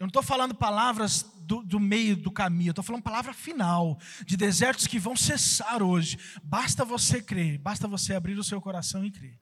Eu 0.00 0.04
não 0.04 0.08
estou 0.08 0.22
falando 0.22 0.54
palavras 0.54 1.22
do, 1.42 1.62
do, 1.62 1.78
meio 1.78 2.16
do 2.16 2.30
caminho, 2.30 2.68
eu 2.68 2.72
estou 2.72 2.82
falando 2.82 3.02
palavra 3.02 3.34
final, 3.34 4.00
de 4.24 4.38
desertos 4.38 4.86
que 4.86 4.98
vão 4.98 5.14
cessar 5.14 5.82
hoje. 5.82 6.18
Basta 6.42 6.82
você 6.82 7.20
crer, 7.20 7.58
basta 7.58 7.86
você 7.86 8.14
abrir 8.14 8.38
o 8.38 8.44
seu 8.44 8.58
coração 8.58 9.04
e 9.04 9.10
crer. 9.10 9.38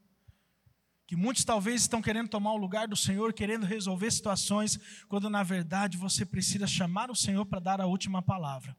Que 1.07 1.17
muitos 1.17 1.45
talvez 1.45 1.83
estão 1.83 2.01
querendo 2.01 2.29
tomar 2.29 2.53
o 2.53 2.57
lugar 2.57 2.89
do 2.89 2.97
Senhor, 2.97 3.33
querendo 3.33 3.67
resolver 3.67 4.11
situações, 4.11 4.79
quando 5.09 5.29
na 5.29 5.43
verdade 5.43 5.99
você 5.99 6.25
precisa 6.25 6.67
chamar 6.67 7.11
o 7.11 7.17
Senhor 7.17 7.45
para 7.45 7.61
dar 7.61 7.81
a 7.81 7.87
última 7.87 8.23
palavra. 8.23 8.77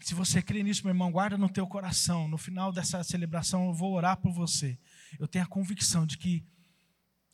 Se 0.00 0.14
você 0.14 0.42
crê 0.42 0.62
nisso, 0.62 0.82
meu 0.84 0.90
irmão, 0.90 1.10
guarda 1.10 1.38
no 1.38 1.48
teu 1.48 1.66
coração. 1.66 2.28
No 2.28 2.36
final 2.36 2.70
dessa 2.70 3.02
celebração 3.02 3.66
eu 3.66 3.72
vou 3.72 3.94
orar 3.94 4.18
por 4.18 4.32
você. 4.32 4.78
Eu 5.18 5.26
tenho 5.26 5.44
a 5.44 5.48
convicção 5.48 6.04
de 6.04 6.18
que 6.18 6.44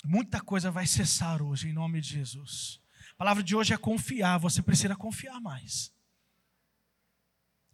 muita 0.04 0.40
coisa 0.40 0.70
vai 0.70 0.86
cessar 0.86 1.42
hoje, 1.42 1.68
em 1.68 1.72
nome 1.72 2.00
de 2.00 2.10
Jesus. 2.10 2.80
A 3.12 3.16
palavra 3.16 3.42
de 3.42 3.56
hoje 3.56 3.74
é 3.74 3.76
confiar, 3.76 4.38
você 4.38 4.62
precisa 4.62 4.94
confiar 4.94 5.40
mais. 5.40 5.92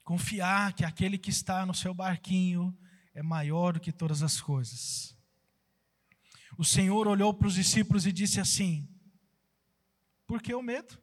Confiar 0.03 0.73
que 0.73 0.85
aquele 0.85 1.19
que 1.19 1.31
está 1.31 1.67
no 1.67 1.75
seu 1.75 1.93
barquinho 1.93 2.77
é 3.15 3.23
maior 3.23 3.75
do 3.75 3.81
que 3.81 3.93
todas 3.93 4.23
as 4.23 4.41
coisas. 4.41 5.16
O 6.59 6.65
Senhor 6.65 7.07
olhou 7.07 7.35
para 7.35 7.49
os 7.49 7.55
discípulos 7.55 8.07
e 8.07 8.13
disse 8.13 8.41
assim: 8.41 8.89
Por 10.27 10.41
que 10.41 10.55
o 10.55 10.63
medo? 10.63 10.99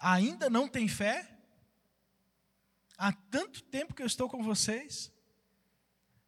Ainda 0.00 0.48
não 0.48 0.66
tem 0.68 0.88
fé? 0.88 1.36
Há 2.96 3.12
tanto 3.12 3.62
tempo 3.62 3.94
que 3.94 4.02
eu 4.02 4.06
estou 4.06 4.28
com 4.28 4.42
vocês, 4.42 5.12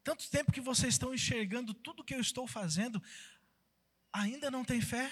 tanto 0.04 0.28
tempo 0.28 0.52
que 0.52 0.60
vocês 0.60 0.94
estão 0.94 1.14
enxergando 1.14 1.72
tudo 1.72 2.04
que 2.04 2.14
eu 2.14 2.20
estou 2.20 2.46
fazendo, 2.46 3.02
ainda 4.12 4.50
não 4.50 4.64
tem 4.64 4.80
fé? 4.80 5.10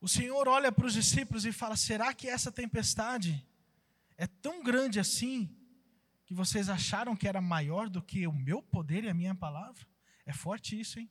O 0.00 0.08
Senhor 0.08 0.46
olha 0.46 0.70
para 0.70 0.86
os 0.86 0.92
discípulos 0.92 1.44
e 1.44 1.50
fala: 1.50 1.74
será 1.74 2.14
que 2.14 2.28
essa 2.28 2.52
tempestade 2.52 3.44
é 4.16 4.26
tão 4.26 4.62
grande 4.62 5.00
assim 5.00 5.50
que 6.24 6.32
vocês 6.32 6.68
acharam 6.68 7.16
que 7.16 7.26
era 7.26 7.40
maior 7.40 7.88
do 7.88 8.00
que 8.00 8.24
o 8.24 8.32
meu 8.32 8.62
poder 8.62 9.02
e 9.02 9.08
a 9.08 9.14
minha 9.14 9.34
palavra? 9.34 9.93
É 10.26 10.32
forte 10.32 10.78
isso, 10.78 10.98
hein? 10.98 11.10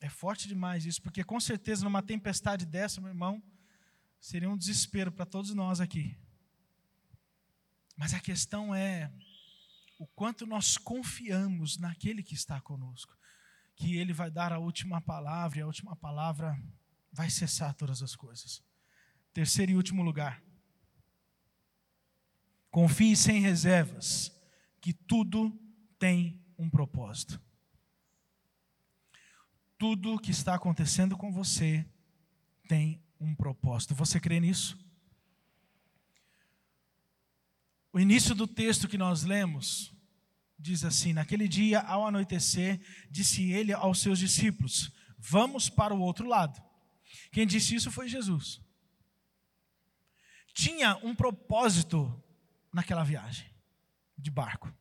É 0.00 0.08
forte 0.08 0.46
demais 0.46 0.86
isso, 0.86 1.02
porque 1.02 1.24
com 1.24 1.40
certeza 1.40 1.84
numa 1.84 2.02
tempestade 2.02 2.64
dessa, 2.64 3.00
meu 3.00 3.08
irmão, 3.08 3.42
seria 4.20 4.48
um 4.48 4.56
desespero 4.56 5.10
para 5.10 5.26
todos 5.26 5.52
nós 5.54 5.80
aqui. 5.80 6.16
Mas 7.96 8.14
a 8.14 8.20
questão 8.20 8.74
é 8.74 9.12
o 9.98 10.06
quanto 10.06 10.46
nós 10.46 10.78
confiamos 10.78 11.78
naquele 11.78 12.22
que 12.22 12.34
está 12.34 12.60
conosco, 12.60 13.16
que 13.74 13.96
ele 13.96 14.12
vai 14.12 14.30
dar 14.30 14.52
a 14.52 14.58
última 14.58 15.00
palavra 15.00 15.58
e 15.58 15.62
a 15.62 15.66
última 15.66 15.96
palavra 15.96 16.56
vai 17.12 17.28
cessar 17.28 17.74
todas 17.74 18.02
as 18.02 18.14
coisas. 18.14 18.62
Terceiro 19.32 19.72
e 19.72 19.76
último 19.76 20.02
lugar. 20.02 20.42
Confie 22.70 23.16
sem 23.16 23.40
reservas, 23.40 24.30
que 24.80 24.92
tudo 24.92 25.50
tem 25.98 26.40
um 26.58 26.68
propósito. 26.68 27.40
Tudo 29.78 30.18
que 30.18 30.32
está 30.32 30.54
acontecendo 30.54 31.16
com 31.16 31.32
você 31.32 31.86
tem 32.66 33.00
um 33.20 33.34
propósito. 33.34 33.94
Você 33.94 34.18
crê 34.18 34.40
nisso? 34.40 34.76
O 37.92 38.00
início 38.00 38.34
do 38.34 38.46
texto 38.46 38.88
que 38.88 38.98
nós 38.98 39.22
lemos 39.22 39.94
diz 40.58 40.84
assim: 40.84 41.12
Naquele 41.12 41.48
dia, 41.48 41.80
ao 41.80 42.06
anoitecer, 42.06 42.80
disse 43.10 43.50
ele 43.50 43.72
aos 43.72 44.00
seus 44.00 44.18
discípulos: 44.18 44.92
Vamos 45.16 45.68
para 45.70 45.94
o 45.94 46.00
outro 46.00 46.26
lado. 46.26 46.60
Quem 47.30 47.46
disse 47.46 47.74
isso 47.74 47.90
foi 47.90 48.08
Jesus. 48.08 48.60
Tinha 50.52 50.96
um 51.04 51.14
propósito 51.14 52.22
naquela 52.72 53.04
viagem 53.04 53.48
de 54.16 54.30
barco. 54.30 54.72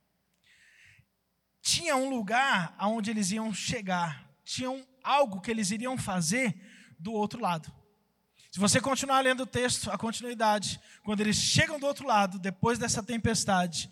Tinha 1.77 1.95
um 1.95 2.09
lugar 2.09 2.73
aonde 2.75 3.11
eles 3.11 3.29
iam 3.29 3.53
chegar, 3.53 4.27
tinha 4.43 4.83
algo 5.03 5.39
que 5.39 5.51
eles 5.51 5.69
iriam 5.69 5.95
fazer 5.95 6.59
do 6.97 7.13
outro 7.13 7.39
lado. 7.39 7.71
Se 8.51 8.59
você 8.59 8.81
continuar 8.81 9.19
lendo 9.19 9.41
o 9.41 9.45
texto, 9.45 9.91
a 9.91 9.95
continuidade, 9.95 10.81
quando 11.03 11.21
eles 11.21 11.35
chegam 11.35 11.79
do 11.79 11.85
outro 11.85 12.07
lado, 12.07 12.39
depois 12.39 12.79
dessa 12.79 13.03
tempestade, 13.03 13.91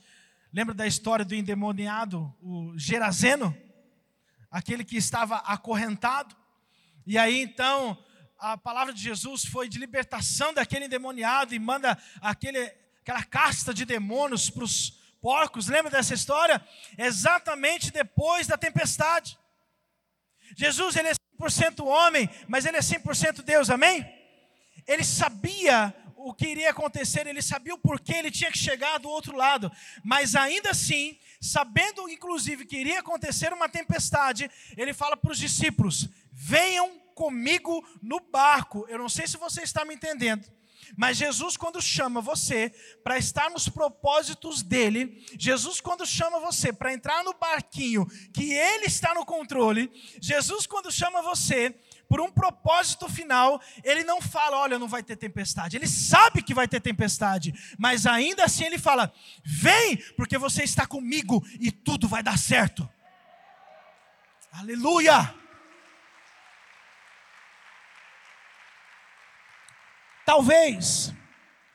lembra 0.52 0.74
da 0.74 0.88
história 0.88 1.24
do 1.24 1.36
endemoniado, 1.36 2.34
o 2.42 2.74
Gerazeno? 2.76 3.56
Aquele 4.50 4.84
que 4.84 4.98
estava 4.98 5.36
acorrentado. 5.36 6.36
E 7.06 7.20
aí 7.20 7.40
então, 7.40 7.96
a 8.40 8.58
palavra 8.58 8.96
de 8.96 9.00
Jesus 9.04 9.46
foi 9.46 9.70
de 9.70 9.78
libertação 9.78 10.56
daquele 10.56 10.86
endemoniado 10.86 11.54
e 11.54 11.60
manda 11.60 11.96
aquele, 12.20 12.66
aquela 13.04 13.22
casta 13.22 13.72
de 13.72 13.86
demônios 13.86 14.50
para 14.50 14.64
os 14.64 15.05
porcos. 15.28 15.68
Lembra 15.68 15.90
dessa 15.90 16.14
história? 16.14 16.58
Exatamente 16.98 17.92
depois 17.92 18.46
da 18.48 18.58
tempestade. 18.58 19.38
Jesus, 20.56 20.96
ele 20.96 21.10
é 21.10 21.14
100% 21.42 21.86
homem, 21.86 22.30
mas 22.48 22.66
ele 22.66 22.78
é 22.78 22.82
100% 22.82 23.42
Deus, 23.42 23.70
amém? 23.72 23.98
ele 24.88 25.04
sabia 25.04 25.94
o 26.16 26.34
que 26.34 26.48
iria 26.48 26.72
acontecer, 26.72 27.28
ele 27.28 27.42
sabia 27.42 27.74
o 27.74 27.78
porquê 27.78 28.14
ele 28.14 28.32
tinha 28.32 28.52
que 28.52 28.58
chegar 28.58 28.98
do 28.98 29.10
outro 29.10 29.36
lado, 29.36 29.72
mas 30.04 30.36
ainda 30.36 30.72
assim, 30.72 31.18
sabendo 31.40 32.10
inclusive 32.10 32.66
que 32.66 32.78
iria 32.78 33.00
acontecer 33.00 33.54
uma 33.54 33.70
tempestade, 33.70 34.50
ele 34.76 34.94
fala 34.94 35.16
para 35.16 35.32
os 35.32 35.38
discípulos: 35.38 36.08
venham 36.32 37.00
comigo 37.14 37.88
no 38.02 38.20
barco. 38.20 38.86
Eu 38.90 38.98
não 38.98 39.10
sei 39.10 39.28
se 39.28 39.38
você 39.38 39.62
está 39.62 39.86
me 39.86 39.94
entendendo. 39.94 40.46
Mas 40.98 41.18
Jesus, 41.18 41.58
quando 41.58 41.82
chama 41.82 42.22
você 42.22 42.74
para 43.04 43.18
estar 43.18 43.50
nos 43.50 43.68
propósitos 43.70 44.62
dele, 44.62 45.26
Jesus, 45.38 45.82
quando 45.82 46.06
chama 46.06 46.40
você 46.40 46.72
para 46.72 46.94
entrar 46.94 47.24
no 47.24 47.34
barquinho 47.34 48.06
que 48.34 48.54
ele 48.54 48.86
está 48.86 49.14
no 49.14 49.26
controle, 49.26 49.92
Jesus, 50.22 50.66
quando 50.66 50.92
chama 50.92 51.22
você 51.22 51.76
por 52.08 52.22
um 52.22 52.32
propósito 52.32 53.10
final, 53.10 53.60
ele 53.84 54.04
não 54.04 54.22
fala, 54.22 54.58
olha, 54.58 54.80
não 54.80 54.88
vai 54.88 55.02
ter 55.02 55.16
tempestade. 55.16 55.76
Ele 55.76 55.88
sabe 55.88 56.42
que 56.44 56.54
vai 56.54 56.68
ter 56.68 56.80
tempestade, 56.80 57.54
mas 57.78 58.06
ainda 58.06 58.44
assim 58.44 58.66
ele 58.66 58.78
fala: 58.78 59.12
vem, 59.44 59.98
porque 60.16 60.38
você 60.38 60.64
está 60.64 60.86
comigo 60.86 61.44
e 61.60 61.72
tudo 61.72 62.08
vai 62.08 62.22
dar 62.22 62.38
certo. 62.38 62.88
Aleluia! 64.52 65.45
Talvez, 70.26 71.14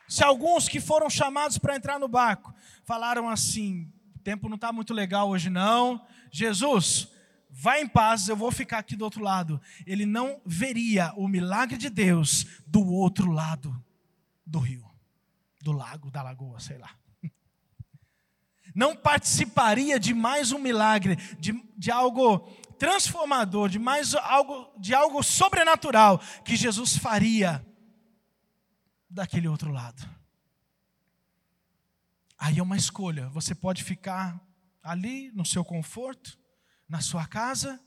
se 0.07 0.23
alguns 0.23 0.67
que 0.67 0.81
foram 0.81 1.09
chamados 1.09 1.57
para 1.57 1.75
entrar 1.75 1.97
no 1.97 2.09
barco 2.09 2.53
falaram 2.83 3.29
assim: 3.29 3.89
o 4.13 4.19
tempo 4.19 4.49
não 4.49 4.55
está 4.55 4.73
muito 4.73 4.93
legal 4.93 5.29
hoje, 5.29 5.49
não. 5.49 6.05
Jesus, 6.29 7.07
vai 7.49 7.81
em 7.81 7.87
paz, 7.87 8.27
eu 8.27 8.35
vou 8.35 8.51
ficar 8.51 8.79
aqui 8.79 8.95
do 8.95 9.05
outro 9.05 9.23
lado. 9.23 9.59
Ele 9.87 10.05
não 10.05 10.41
veria 10.45 11.13
o 11.15 11.29
milagre 11.29 11.77
de 11.77 11.89
Deus 11.89 12.45
do 12.67 12.85
outro 12.85 13.31
lado 13.31 13.81
do 14.45 14.59
rio, 14.59 14.85
do 15.61 15.71
lago, 15.71 16.11
da 16.11 16.21
lagoa, 16.21 16.59
sei 16.59 16.77
lá. 16.77 16.89
Não 18.75 18.95
participaria 18.95 19.99
de 19.99 20.13
mais 20.13 20.51
um 20.51 20.59
milagre, 20.59 21.15
de, 21.39 21.53
de 21.77 21.89
algo 21.89 22.39
transformador, 22.77 23.69
de 23.69 23.79
mais 23.79 24.13
algo, 24.15 24.73
de 24.77 24.93
algo 24.93 25.23
sobrenatural 25.23 26.19
que 26.43 26.55
Jesus 26.55 26.97
faria 26.97 27.65
daquele 29.11 29.47
outro 29.47 29.71
lado. 29.71 30.07
Aí 32.37 32.57
é 32.57 32.63
uma 32.63 32.77
escolha. 32.77 33.29
Você 33.29 33.53
pode 33.53 33.83
ficar 33.83 34.41
ali 34.81 35.31
no 35.31 35.45
seu 35.45 35.63
conforto, 35.63 36.39
na 36.89 37.01
sua 37.01 37.27
casa, 37.27 37.79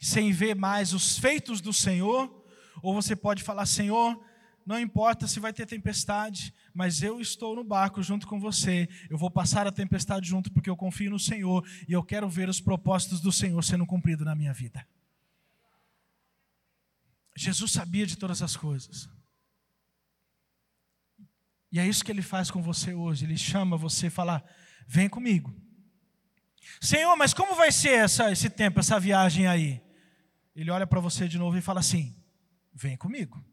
sem 0.00 0.32
ver 0.32 0.54
mais 0.54 0.92
os 0.92 1.18
feitos 1.18 1.60
do 1.60 1.72
Senhor, 1.72 2.44
ou 2.82 2.94
você 2.94 3.16
pode 3.16 3.42
falar: 3.42 3.64
Senhor, 3.64 4.22
não 4.66 4.78
importa 4.78 5.26
se 5.26 5.40
vai 5.40 5.52
ter 5.52 5.64
tempestade, 5.64 6.52
mas 6.74 7.02
eu 7.02 7.20
estou 7.20 7.56
no 7.56 7.64
barco 7.64 8.02
junto 8.02 8.26
com 8.26 8.38
você. 8.38 8.86
Eu 9.08 9.16
vou 9.16 9.30
passar 9.30 9.66
a 9.66 9.72
tempestade 9.72 10.28
junto 10.28 10.52
porque 10.52 10.68
eu 10.68 10.76
confio 10.76 11.10
no 11.10 11.18
Senhor 11.18 11.66
e 11.88 11.92
eu 11.92 12.02
quero 12.02 12.28
ver 12.28 12.48
os 12.48 12.60
propósitos 12.60 13.20
do 13.20 13.32
Senhor 13.32 13.64
sendo 13.64 13.86
cumpridos 13.86 14.26
na 14.26 14.34
minha 14.34 14.52
vida. 14.52 14.86
Jesus 17.34 17.72
sabia 17.72 18.06
de 18.06 18.16
todas 18.16 18.42
as 18.42 18.56
coisas. 18.56 19.08
E 21.70 21.78
é 21.78 21.86
isso 21.86 22.04
que 22.04 22.10
ele 22.10 22.22
faz 22.22 22.50
com 22.50 22.62
você 22.62 22.94
hoje. 22.94 23.24
Ele 23.24 23.36
chama 23.36 23.76
você 23.76 24.06
e 24.06 24.10
fala: 24.10 24.42
Vem 24.86 25.08
comigo. 25.08 25.54
Senhor, 26.80 27.14
mas 27.16 27.34
como 27.34 27.54
vai 27.54 27.72
ser 27.72 27.90
essa, 27.90 28.30
esse 28.30 28.48
tempo, 28.48 28.80
essa 28.80 28.98
viagem 28.98 29.46
aí? 29.46 29.82
Ele 30.54 30.70
olha 30.70 30.86
para 30.86 31.00
você 31.00 31.28
de 31.28 31.38
novo 31.38 31.56
e 31.56 31.60
fala 31.60 31.80
assim: 31.80 32.16
Vem 32.72 32.96
comigo. 32.96 33.44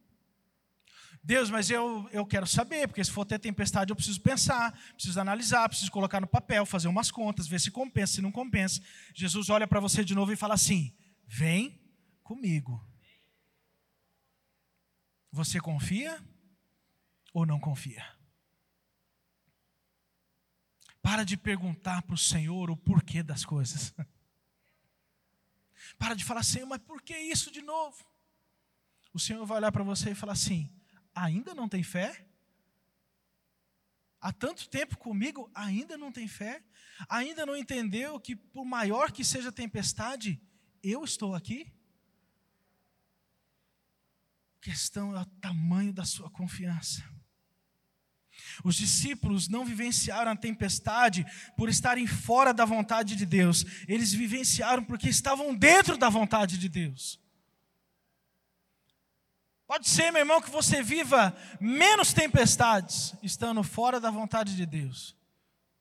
Deus, 1.23 1.49
mas 1.49 1.71
eu, 1.71 2.07
eu 2.11 2.23
quero 2.23 2.45
saber, 2.45 2.87
porque 2.87 3.03
se 3.03 3.09
for 3.09 3.25
ter 3.25 3.39
tempestade 3.39 3.89
eu 3.89 3.95
preciso 3.95 4.21
pensar, 4.21 4.71
preciso 4.93 5.19
analisar, 5.19 5.67
preciso 5.67 5.91
colocar 5.91 6.21
no 6.21 6.27
papel, 6.27 6.67
fazer 6.67 6.87
umas 6.87 7.09
contas, 7.09 7.47
ver 7.47 7.59
se 7.59 7.71
compensa, 7.71 8.13
se 8.13 8.21
não 8.21 8.31
compensa. 8.31 8.79
Jesus 9.11 9.49
olha 9.49 9.67
para 9.67 9.79
você 9.79 10.05
de 10.05 10.13
novo 10.13 10.31
e 10.31 10.35
fala 10.35 10.53
assim: 10.53 10.95
vem 11.27 11.81
comigo. 12.23 12.87
Você 15.31 15.59
confia 15.59 16.23
ou 17.35 17.45
não 17.45 17.59
confia? 17.59 18.01
Para 21.01 21.25
de 21.25 21.35
perguntar 21.35 22.01
para 22.03 22.15
o 22.15 22.17
Senhor 22.17 22.71
o 22.71 22.77
porquê 22.77 23.21
das 23.21 23.43
coisas. 23.43 23.93
Para 25.99 26.15
de 26.15 26.23
falar, 26.23 26.43
Senhor, 26.43 26.65
mas 26.65 26.81
por 26.81 27.01
que 27.01 27.15
isso 27.15 27.51
de 27.51 27.61
novo? 27.61 28.05
O 29.13 29.19
Senhor 29.19 29.45
vai 29.45 29.57
olhar 29.57 29.71
para 29.71 29.83
você 29.83 30.11
e 30.11 30.15
falar 30.15 30.31
assim: 30.31 30.73
ainda 31.13 31.53
não 31.53 31.67
tem 31.67 31.83
fé? 31.83 32.25
Há 34.21 34.31
tanto 34.31 34.69
tempo 34.69 34.97
comigo, 34.97 35.51
ainda 35.53 35.97
não 35.97 36.13
tem 36.13 36.29
fé? 36.29 36.63
Ainda 37.09 37.45
não 37.45 37.55
entendeu 37.55 38.17
que, 38.17 38.35
por 38.35 38.63
maior 38.63 39.11
que 39.11 39.25
seja 39.25 39.49
a 39.49 39.51
tempestade, 39.51 40.41
eu 40.81 41.03
estou 41.03 41.35
aqui? 41.35 41.71
A 44.55 44.59
questão 44.61 45.15
é 45.15 45.21
o 45.21 45.25
tamanho 45.25 45.93
da 45.93 46.05
sua 46.05 46.31
confiança. 46.31 47.14
Os 48.63 48.75
discípulos 48.75 49.47
não 49.47 49.65
vivenciaram 49.65 50.31
a 50.31 50.35
tempestade 50.35 51.25
por 51.57 51.69
estarem 51.69 52.07
fora 52.07 52.53
da 52.53 52.65
vontade 52.65 53.15
de 53.15 53.25
Deus, 53.25 53.65
eles 53.87 54.13
vivenciaram 54.13 54.83
porque 54.83 55.09
estavam 55.09 55.53
dentro 55.55 55.97
da 55.97 56.09
vontade 56.09 56.57
de 56.57 56.69
Deus. 56.69 57.19
Pode 59.67 59.89
ser, 59.89 60.11
meu 60.11 60.21
irmão, 60.21 60.41
que 60.41 60.49
você 60.49 60.83
viva 60.83 61.35
menos 61.59 62.13
tempestades 62.13 63.15
estando 63.23 63.63
fora 63.63 63.99
da 63.99 64.11
vontade 64.11 64.55
de 64.55 64.65
Deus. 64.65 65.17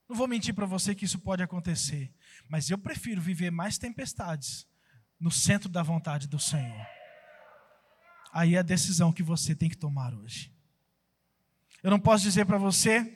Não 0.09 0.17
vou 0.17 0.27
mentir 0.27 0.55
para 0.55 0.67
você 0.67 0.95
que 0.95 1.05
isso 1.05 1.19
pode 1.19 1.43
acontecer, 1.43 2.13
mas 2.49 2.71
eu 2.71 2.79
prefiro 2.79 3.21
viver 3.21 3.51
mais 3.51 3.77
tempestades 3.79 4.67
no 5.19 5.31
centro 5.31 5.69
da 5.69 5.83
vontade 5.83 6.27
do 6.29 6.39
Senhor. 6.39 6.87
Aí 8.33 8.55
é 8.55 8.59
a 8.59 8.63
decisão 8.63 9.13
que 9.13 9.23
você 9.23 9.55
tem 9.55 9.69
que 9.69 9.77
tomar 9.77 10.15
hoje. 10.15 10.54
Eu 11.85 11.90
não 11.90 12.01
posso 12.01 12.25
dizer 12.25 12.47
para 12.47 12.57
você 12.57 13.14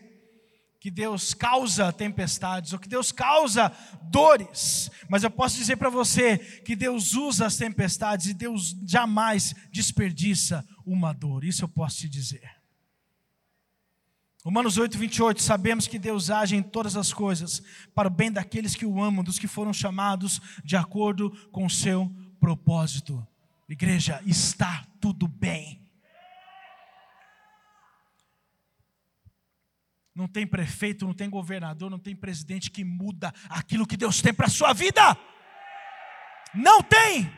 que 0.79 0.91
Deus 0.91 1.33
causa 1.33 1.91
tempestades, 1.91 2.75
ou 2.75 2.79
que 2.79 2.87
Deus 2.87 3.11
causa 3.11 3.73
dores, 4.03 4.91
mas 5.09 5.25
eu 5.25 5.31
posso 5.31 5.57
dizer 5.57 5.77
para 5.77 5.89
você 5.89 6.37
que 6.37 6.77
Deus 6.77 7.15
usa 7.15 7.47
as 7.47 7.57
tempestades 7.57 8.27
e 8.27 8.35
Deus 8.35 8.77
jamais 8.87 9.55
desperdiça 9.73 10.65
uma 10.85 11.15
dor, 11.15 11.45
isso 11.45 11.65
eu 11.65 11.69
posso 11.69 11.97
te 11.97 12.11
dizer. 12.11 12.49
Romanos 14.45 14.77
8, 14.77 14.99
28, 14.99 15.43
sabemos 15.43 15.89
que 15.89 15.99
Deus 15.99 16.31
age 16.31 16.55
em 16.55 16.63
todas 16.63 16.95
as 16.95 17.11
coisas 17.11 17.63
para 17.95 18.09
o 18.09 18.11
bem 18.11 18.31
daqueles 18.31 18.75
que 18.75 18.85
o 18.85 19.03
amam, 19.03 19.25
dos 19.25 19.39
que 19.39 19.49
foram 19.49 19.73
chamados 19.73 20.41
de 20.63 20.77
acordo 20.77 21.31
com 21.51 21.65
o 21.65 21.71
seu 21.71 22.15
propósito. 22.39 23.27
Igreja, 23.67 24.23
está 24.27 24.87
tudo 25.01 25.27
bem. 25.27 25.88
Não 30.19 30.27
tem 30.27 30.45
prefeito, 30.45 31.07
não 31.07 31.15
tem 31.15 31.31
governador, 31.31 31.89
não 31.89 31.99
tem 31.99 32.17
presidente 32.17 32.73
que 32.73 32.83
muda 32.83 33.33
aquilo 33.49 33.87
que 33.87 33.97
Deus 33.97 34.21
tem 34.21 34.35
para 34.35 34.47
a 34.47 34.51
sua 34.51 34.73
vida. 34.73 35.17
Não 36.53 36.83
tem. 36.83 37.33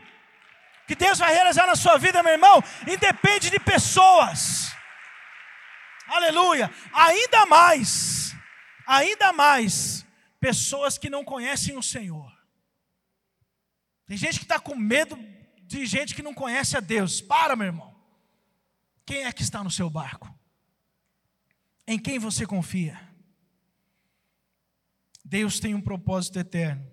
Que 0.87 0.95
Deus 0.95 1.19
vai 1.19 1.31
realizar 1.31 1.67
na 1.67 1.75
sua 1.75 1.99
vida, 1.99 2.23
meu 2.23 2.33
irmão, 2.33 2.59
independe 2.87 3.51
de 3.51 3.59
pessoas. 3.59 4.75
Aleluia. 6.07 6.73
Ainda 6.91 7.45
mais, 7.45 8.35
ainda 8.87 9.31
mais, 9.31 10.03
pessoas 10.39 10.97
que 10.97 11.07
não 11.07 11.23
conhecem 11.23 11.77
o 11.77 11.83
Senhor. 11.83 12.35
Tem 14.07 14.17
gente 14.17 14.39
que 14.39 14.45
está 14.45 14.59
com 14.59 14.73
medo 14.73 15.15
de 15.67 15.85
gente 15.85 16.15
que 16.15 16.23
não 16.23 16.33
conhece 16.33 16.75
a 16.75 16.79
Deus. 16.79 17.21
Para, 17.21 17.55
meu 17.55 17.67
irmão. 17.67 17.95
Quem 19.05 19.25
é 19.25 19.31
que 19.31 19.43
está 19.43 19.63
no 19.63 19.69
seu 19.69 19.87
barco? 19.87 20.40
Em 21.91 21.99
quem 21.99 22.17
você 22.17 22.47
confia? 22.47 22.97
Deus 25.25 25.59
tem 25.59 25.75
um 25.75 25.81
propósito 25.81 26.39
eterno. 26.39 26.89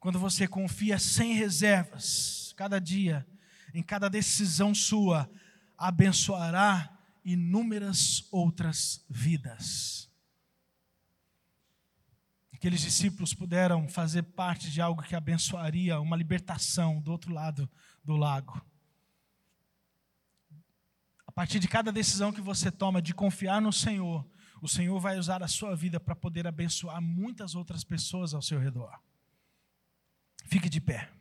Quando 0.00 0.18
você 0.18 0.48
confia 0.48 0.98
sem 0.98 1.34
reservas, 1.34 2.54
cada 2.56 2.78
dia, 2.78 3.26
em 3.74 3.82
cada 3.82 4.08
decisão 4.08 4.74
sua, 4.74 5.30
abençoará 5.76 6.98
inúmeras 7.22 8.26
outras 8.32 9.04
vidas. 9.06 10.10
Aqueles 12.54 12.80
discípulos 12.80 13.34
puderam 13.34 13.86
fazer 13.86 14.22
parte 14.22 14.70
de 14.70 14.80
algo 14.80 15.02
que 15.02 15.14
abençoaria 15.14 16.00
uma 16.00 16.16
libertação 16.16 17.02
do 17.02 17.12
outro 17.12 17.34
lado 17.34 17.68
do 18.02 18.16
lago 18.16 18.64
partir 21.36 21.58
de 21.58 21.68
cada 21.68 21.92
decisão 21.92 22.32
que 22.32 22.40
você 22.40 22.70
toma 22.70 23.02
de 23.02 23.12
confiar 23.12 23.60
no 23.60 23.70
Senhor, 23.70 24.26
o 24.62 24.66
Senhor 24.66 24.98
vai 24.98 25.18
usar 25.18 25.42
a 25.42 25.46
sua 25.46 25.76
vida 25.76 26.00
para 26.00 26.16
poder 26.16 26.46
abençoar 26.46 26.98
muitas 26.98 27.54
outras 27.54 27.84
pessoas 27.84 28.32
ao 28.32 28.40
seu 28.40 28.58
redor. 28.58 28.98
Fique 30.46 30.70
de 30.70 30.80
pé. 30.80 31.12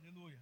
Aleluia. 0.00 0.40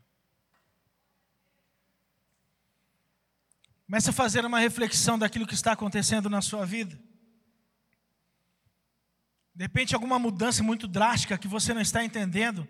Comece 3.84 4.08
a 4.08 4.12
fazer 4.14 4.42
uma 4.46 4.58
reflexão 4.58 5.18
daquilo 5.18 5.46
que 5.46 5.52
está 5.52 5.72
acontecendo 5.72 6.30
na 6.30 6.40
sua 6.40 6.64
vida. 6.64 6.98
De 9.54 9.64
repente, 9.64 9.94
alguma 9.94 10.18
mudança 10.18 10.62
muito 10.62 10.88
drástica 10.88 11.36
que 11.36 11.46
você 11.46 11.74
não 11.74 11.82
está 11.82 12.02
entendendo 12.02 12.66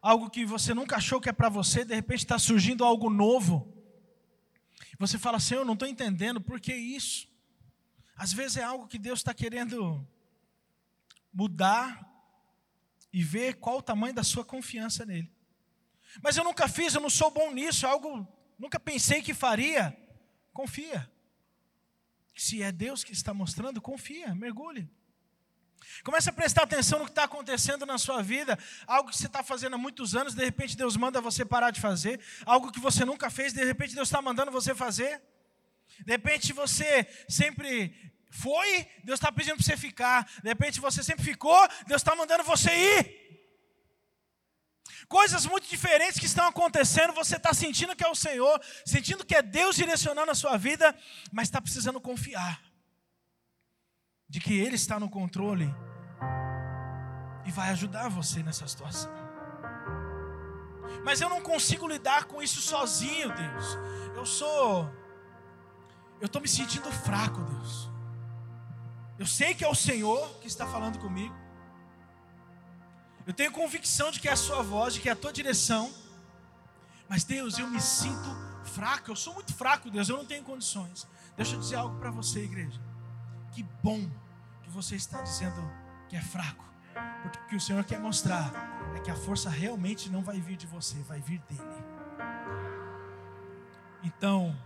algo 0.00 0.30
que 0.30 0.44
você 0.44 0.72
nunca 0.72 0.96
achou 0.96 1.20
que 1.20 1.28
é 1.28 1.32
para 1.32 1.48
você, 1.48 1.84
de 1.84 1.94
repente 1.94 2.20
está 2.20 2.38
surgindo 2.38 2.84
algo 2.84 3.10
novo. 3.10 3.76
Você 4.98 5.18
fala 5.18 5.36
assim: 5.36 5.54
Eu 5.54 5.64
não 5.64 5.74
estou 5.74 5.88
entendendo, 5.88 6.40
por 6.40 6.60
que 6.60 6.74
isso? 6.74 7.28
Às 8.16 8.32
vezes 8.32 8.58
é 8.58 8.62
algo 8.62 8.86
que 8.86 8.98
Deus 8.98 9.20
está 9.20 9.32
querendo 9.32 10.06
mudar 11.32 12.06
e 13.12 13.22
ver 13.22 13.54
qual 13.54 13.78
o 13.78 13.82
tamanho 13.82 14.14
da 14.14 14.22
sua 14.22 14.44
confiança 14.44 15.06
nele. 15.06 15.32
Mas 16.22 16.36
eu 16.36 16.44
nunca 16.44 16.68
fiz, 16.68 16.94
eu 16.94 17.00
não 17.00 17.10
sou 17.10 17.30
bom 17.30 17.52
nisso, 17.52 17.86
é 17.86 17.88
algo 17.88 18.26
nunca 18.58 18.78
pensei 18.78 19.22
que 19.22 19.32
faria. 19.32 19.96
Confia. 20.52 21.10
Se 22.36 22.62
é 22.62 22.72
Deus 22.72 23.04
que 23.04 23.12
está 23.12 23.32
mostrando, 23.32 23.80
confia, 23.80 24.34
mergulhe. 24.34 24.90
Comece 26.02 26.30
a 26.30 26.32
prestar 26.32 26.62
atenção 26.62 26.98
no 26.98 27.04
que 27.04 27.10
está 27.10 27.24
acontecendo 27.24 27.84
na 27.84 27.98
sua 27.98 28.22
vida, 28.22 28.58
algo 28.86 29.10
que 29.10 29.16
você 29.16 29.26
está 29.26 29.42
fazendo 29.42 29.74
há 29.74 29.78
muitos 29.78 30.14
anos, 30.14 30.34
de 30.34 30.44
repente 30.44 30.76
Deus 30.76 30.96
manda 30.96 31.20
você 31.20 31.44
parar 31.44 31.70
de 31.70 31.80
fazer, 31.80 32.20
algo 32.46 32.72
que 32.72 32.80
você 32.80 33.04
nunca 33.04 33.28
fez, 33.30 33.52
de 33.52 33.64
repente 33.64 33.94
Deus 33.94 34.08
está 34.08 34.22
mandando 34.22 34.50
você 34.50 34.74
fazer. 34.74 35.20
De 36.00 36.12
repente 36.12 36.52
você 36.52 37.06
sempre 37.28 37.94
foi, 38.30 38.86
Deus 39.04 39.18
está 39.18 39.30
pedindo 39.30 39.56
para 39.56 39.64
você 39.64 39.76
ficar. 39.76 40.26
De 40.42 40.48
repente 40.48 40.80
você 40.80 41.02
sempre 41.02 41.24
ficou, 41.24 41.68
Deus 41.86 42.00
está 42.00 42.14
mandando 42.14 42.44
você 42.44 42.70
ir. 42.70 43.20
Coisas 45.06 45.44
muito 45.44 45.68
diferentes 45.68 46.20
que 46.20 46.26
estão 46.26 46.46
acontecendo, 46.46 47.12
você 47.12 47.36
está 47.36 47.52
sentindo 47.52 47.96
que 47.96 48.04
é 48.04 48.08
o 48.08 48.14
Senhor, 48.14 48.62
sentindo 48.86 49.26
que 49.26 49.34
é 49.34 49.42
Deus 49.42 49.76
direcionando 49.76 50.30
a 50.30 50.36
sua 50.36 50.56
vida, 50.56 50.96
mas 51.32 51.48
está 51.48 51.60
precisando 51.60 52.00
confiar 52.00 52.69
de 54.30 54.38
que 54.38 54.54
Ele 54.58 54.76
está 54.76 54.98
no 54.98 55.10
controle 55.10 55.74
e 57.44 57.50
vai 57.50 57.70
ajudar 57.70 58.08
você 58.08 58.42
nessa 58.42 58.66
situação. 58.66 59.10
Mas 61.04 61.20
eu 61.20 61.28
não 61.28 61.40
consigo 61.40 61.88
lidar 61.88 62.24
com 62.24 62.40
isso 62.40 62.60
sozinho, 62.60 63.34
Deus. 63.34 63.78
Eu 64.14 64.24
sou. 64.24 64.88
Eu 66.20 66.26
estou 66.26 66.40
me 66.40 66.48
sentindo 66.48 66.90
fraco, 66.92 67.40
Deus. 67.42 67.90
Eu 69.18 69.26
sei 69.26 69.54
que 69.54 69.64
é 69.64 69.68
o 69.68 69.74
Senhor 69.74 70.28
que 70.40 70.46
está 70.46 70.66
falando 70.66 70.98
comigo. 70.98 71.34
Eu 73.26 73.34
tenho 73.34 73.50
convicção 73.50 74.10
de 74.10 74.20
que 74.20 74.28
é 74.28 74.32
a 74.32 74.36
Sua 74.36 74.62
voz, 74.62 74.94
de 74.94 75.00
que 75.00 75.08
é 75.08 75.12
a 75.12 75.16
Tua 75.16 75.32
direção. 75.32 75.92
Mas, 77.08 77.24
Deus, 77.24 77.58
eu 77.58 77.66
me 77.66 77.80
sinto 77.80 78.30
fraco. 78.64 79.10
Eu 79.10 79.16
sou 79.16 79.34
muito 79.34 79.52
fraco, 79.54 79.90
Deus. 79.90 80.08
Eu 80.08 80.16
não 80.16 80.24
tenho 80.24 80.44
condições. 80.44 81.06
Deixa 81.36 81.56
eu 81.56 81.60
dizer 81.60 81.76
algo 81.76 81.98
para 81.98 82.10
você, 82.10 82.44
igreja. 82.44 82.80
Que 83.52 83.62
bom 83.82 84.08
que 84.70 84.76
você 84.76 84.94
está 84.94 85.20
dizendo 85.20 85.60
que 86.08 86.16
é 86.16 86.22
fraco. 86.22 86.64
Porque 87.22 87.38
o 87.38 87.46
que 87.48 87.56
o 87.56 87.60
Senhor 87.60 87.84
quer 87.84 87.98
mostrar 87.98 88.52
é 88.94 89.00
que 89.00 89.10
a 89.10 89.16
força 89.16 89.50
realmente 89.50 90.08
não 90.08 90.22
vai 90.22 90.40
vir 90.40 90.56
de 90.56 90.66
você, 90.66 90.96
vai 91.02 91.20
vir 91.20 91.40
dele. 91.48 91.84
Então, 94.02 94.56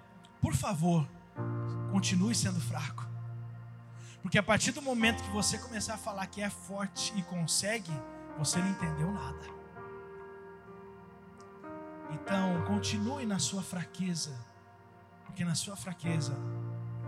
por 0.41 0.55
favor, 0.55 1.09
continue 1.91 2.35
sendo 2.35 2.61
fraco. 2.61 3.09
Porque 4.23 4.39
a 4.39 4.43
partir 4.43 4.73
do 4.73 4.83
momento 4.83 5.23
que 5.23 5.31
você 5.31 5.59
começar 5.59 5.95
a 5.95 5.99
falar 5.99 6.27
que 6.27 6.41
é 6.41 6.51
forte 6.51 7.13
e 7.17 7.23
consegue, 7.23 7.93
você 8.39 8.59
não 8.59 8.69
entendeu 8.69 9.11
nada. 9.11 9.55
Então, 12.11 12.63
continue 12.67 13.27
na 13.27 13.39
sua 13.39 13.63
fraqueza, 13.63 14.39
porque 15.25 15.45
na 15.45 15.55
sua 15.55 15.77
fraqueza 15.77 16.37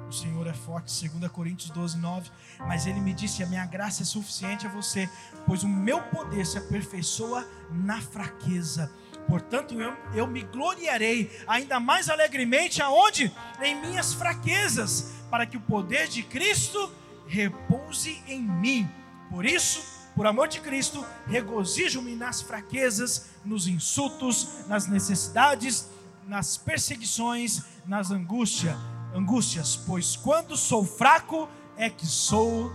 o 0.09 0.13
Senhor 0.13 0.47
é 0.47 0.53
forte, 0.53 1.09
2 1.09 1.31
Coríntios 1.31 1.71
12, 1.71 1.99
9. 1.99 2.31
Mas 2.61 2.87
ele 2.87 3.01
me 3.01 3.13
disse: 3.13 3.43
A 3.43 3.47
minha 3.47 3.67
graça 3.67 4.03
é 4.03 4.07
suficiente 4.07 4.67
a 4.67 4.71
você, 4.71 5.09
pois 5.47 5.63
o 5.63 5.69
meu 5.69 6.01
poder 6.03 6.47
se 6.47 6.59
aperfeiçoa 6.59 7.47
na 7.71 8.01
fraqueza. 8.01 8.91
Portanto, 9.29 9.75
eu, 9.81 9.97
eu 10.15 10.27
me 10.27 10.43
gloriarei 10.43 11.31
ainda 11.49 11.81
mais 11.81 12.09
alegremente 12.09 12.81
aonde? 12.81 13.33
Em 13.61 13.75
minhas 13.81 14.13
fraquezas, 14.13 15.15
para 15.31 15.45
que 15.45 15.57
o 15.57 15.61
poder 15.61 16.07
de 16.07 16.23
Cristo 16.23 16.93
repouse 17.27 18.23
em 18.29 18.41
mim. 18.41 18.89
Por 19.29 19.45
isso, 19.45 19.85
por 20.15 20.27
amor 20.27 20.47
de 20.47 20.61
Cristo, 20.61 21.05
regozijo-me 21.27 22.15
nas 22.15 22.41
fraquezas, 22.41 23.31
nos 23.45 23.67
insultos, 23.67 24.67
nas 24.69 24.87
necessidades, 24.87 25.89
nas 26.25 26.57
perseguições, 26.57 27.63
nas 27.85 28.13
angústias 28.13 28.77
angústias, 29.17 29.77
pois 29.77 30.15
quando 30.15 30.57
sou 30.57 30.85
fraco 30.85 31.49
é 31.77 31.89
que 31.89 32.07
sou 32.07 32.71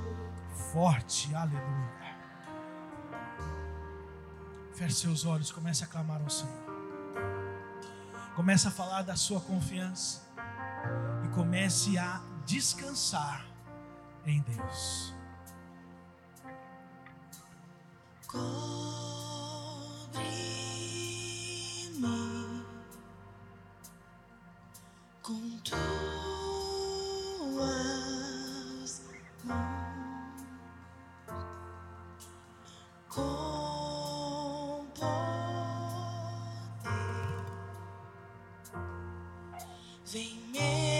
forte. 0.74 1.34
Aleluia. 1.36 1.92
Feche 4.74 4.96
seus 4.96 5.26
olhos, 5.26 5.52
comece 5.52 5.84
a 5.84 5.88
clamar 5.88 6.22
ao 6.22 6.30
Senhor. 6.30 6.62
Comece 8.36 8.68
a 8.68 8.72
falar 8.72 9.04
da 9.04 9.16
sua 9.16 9.40
confiança 9.40 10.22
e 11.24 11.28
comece 11.30 11.98
a 11.98 12.22
descansar 12.46 13.46
em 14.26 14.42
Deus. 14.42 15.14
Cobre-me 18.28 18.82
com 25.22 25.60
tudo. 40.12 40.91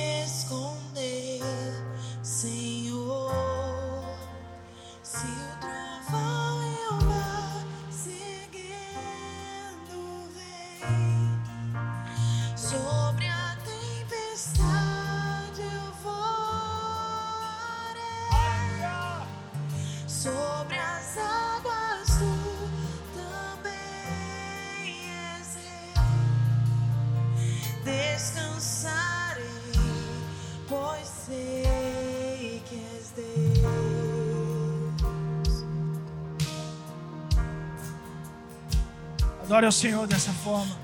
Adore 39.62 39.66
ao 39.66 39.72
Senhor 39.72 40.08
dessa 40.08 40.32
forma. 40.32 40.76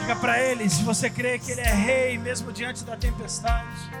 Diga 0.00 0.14
para 0.14 0.40
Ele 0.40 0.70
se 0.70 0.84
você 0.84 1.10
crê 1.10 1.36
que 1.36 1.50
Ele 1.50 1.60
é 1.60 1.74
rei, 1.74 2.16
mesmo 2.16 2.52
diante 2.52 2.84
da 2.84 2.96
tempestade. 2.96 3.93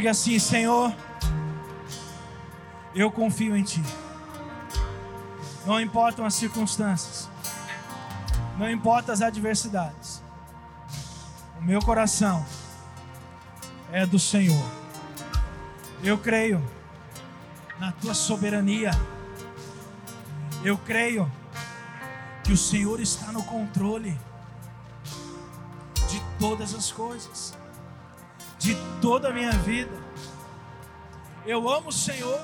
Diga 0.00 0.12
assim: 0.12 0.38
Senhor, 0.38 0.96
eu 2.94 3.12
confio 3.12 3.54
em 3.54 3.62
Ti. 3.62 3.82
Não 5.66 5.78
importam 5.78 6.24
as 6.24 6.32
circunstâncias, 6.32 7.28
não 8.56 8.70
importam 8.70 9.12
as 9.12 9.20
adversidades, 9.20 10.22
o 11.58 11.62
meu 11.62 11.82
coração 11.82 12.42
é 13.92 14.06
do 14.06 14.18
Senhor. 14.18 14.64
Eu 16.02 16.16
creio 16.16 16.66
na 17.78 17.92
Tua 17.92 18.14
soberania, 18.14 18.92
eu 20.64 20.78
creio 20.78 21.30
que 22.42 22.54
o 22.54 22.56
Senhor 22.56 23.00
está 23.00 23.30
no 23.32 23.42
controle 23.42 24.18
de 26.08 26.22
todas 26.38 26.74
as 26.74 26.90
coisas 26.90 27.59
de 28.60 28.74
toda 29.00 29.28
a 29.28 29.32
minha 29.32 29.52
vida. 29.52 29.98
Eu 31.46 31.68
amo 31.68 31.88
o 31.88 31.92
Senhor 31.92 32.40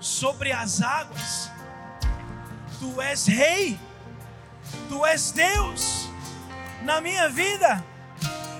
sobre 0.00 0.52
as 0.52 0.82
águas. 0.82 1.50
Tu 2.78 3.00
és 3.00 3.26
rei, 3.26 3.78
tu 4.88 5.06
és 5.06 5.30
Deus 5.30 6.08
na 6.82 7.00
minha 7.00 7.28
vida, 7.28 7.84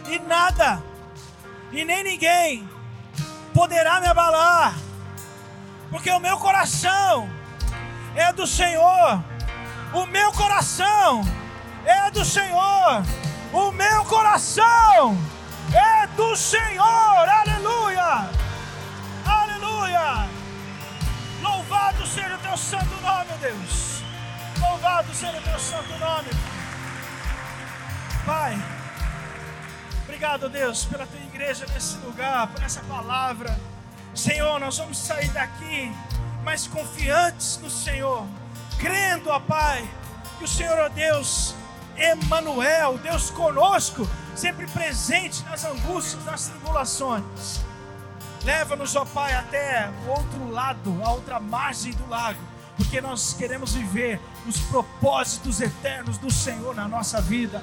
e 0.09 0.19
nada, 0.21 0.83
e 1.73 1.85
nem 1.85 2.05
ninguém 2.05 2.69
poderá 3.55 3.99
me 4.01 4.07
abalar, 4.07 4.75
porque 5.91 6.11
o 6.11 6.21
meu 6.21 6.37
coração 6.37 7.29
é 8.15 8.31
do 8.33 8.47
Senhor, 8.47 9.25
o 9.95 10.07
meu 10.07 10.31
coração 10.33 11.23
é 11.87 12.11
do 12.11 12.25
Senhor, 12.27 13.03
o 13.53 13.73
meu 13.73 14.05
coração 14.05 15.17
é 15.75 16.07
do 16.09 16.37
Senhor, 16.37 17.29
aleluia, 17.29 18.31
aleluia. 19.25 20.29
Louvado 21.43 22.07
seja 22.07 22.35
o 22.35 22.39
teu 22.39 22.57
santo 22.57 22.95
nome, 23.03 23.33
Deus. 23.41 24.03
Louvado 24.59 25.15
seja 25.15 25.39
o 25.39 25.43
teu 25.43 25.59
santo 25.59 25.99
nome. 25.99 26.29
Pai, 28.27 28.63
obrigado, 30.05 30.49
Deus, 30.49 30.85
pela 30.85 31.07
tua 31.07 31.21
igreja 31.21 31.67
nesse 31.73 31.97
lugar, 31.99 32.47
por 32.49 32.63
essa 32.63 32.81
palavra. 32.83 33.59
Senhor, 34.15 34.59
nós 34.59 34.77
vamos 34.79 34.99
sair 34.99 35.29
daqui 35.31 35.93
mais 36.43 36.67
confiantes 36.67 37.59
no 37.63 37.71
Senhor 37.71 38.27
crendo, 38.81 39.29
ó 39.29 39.39
Pai, 39.39 39.87
que 40.39 40.45
o 40.45 40.49
Senhor, 40.49 40.79
ó 40.79 40.89
Deus, 40.89 41.55
Emanuel, 42.01 42.99
Deus 42.99 43.31
conosco, 43.31 44.09
sempre 44.35 44.67
presente 44.67 45.45
nas 45.45 45.65
angústias, 45.65 46.25
nas 46.25 46.49
tribulações. 46.49 47.61
Leva-nos, 48.43 48.97
ó 48.97 49.05
Pai, 49.05 49.35
até 49.35 49.91
o 50.07 50.11
outro 50.11 50.51
lado, 50.51 50.99
a 51.05 51.13
outra 51.13 51.39
margem 51.39 51.93
do 51.93 52.09
lago, 52.09 52.41
porque 52.77 53.01
nós 53.01 53.35
queremos 53.35 53.75
viver 53.75 54.19
os 54.47 54.59
propósitos 54.61 55.61
eternos 55.61 56.17
do 56.17 56.31
Senhor 56.31 56.75
na 56.75 56.89
nossa 56.89 57.21
vida. 57.21 57.63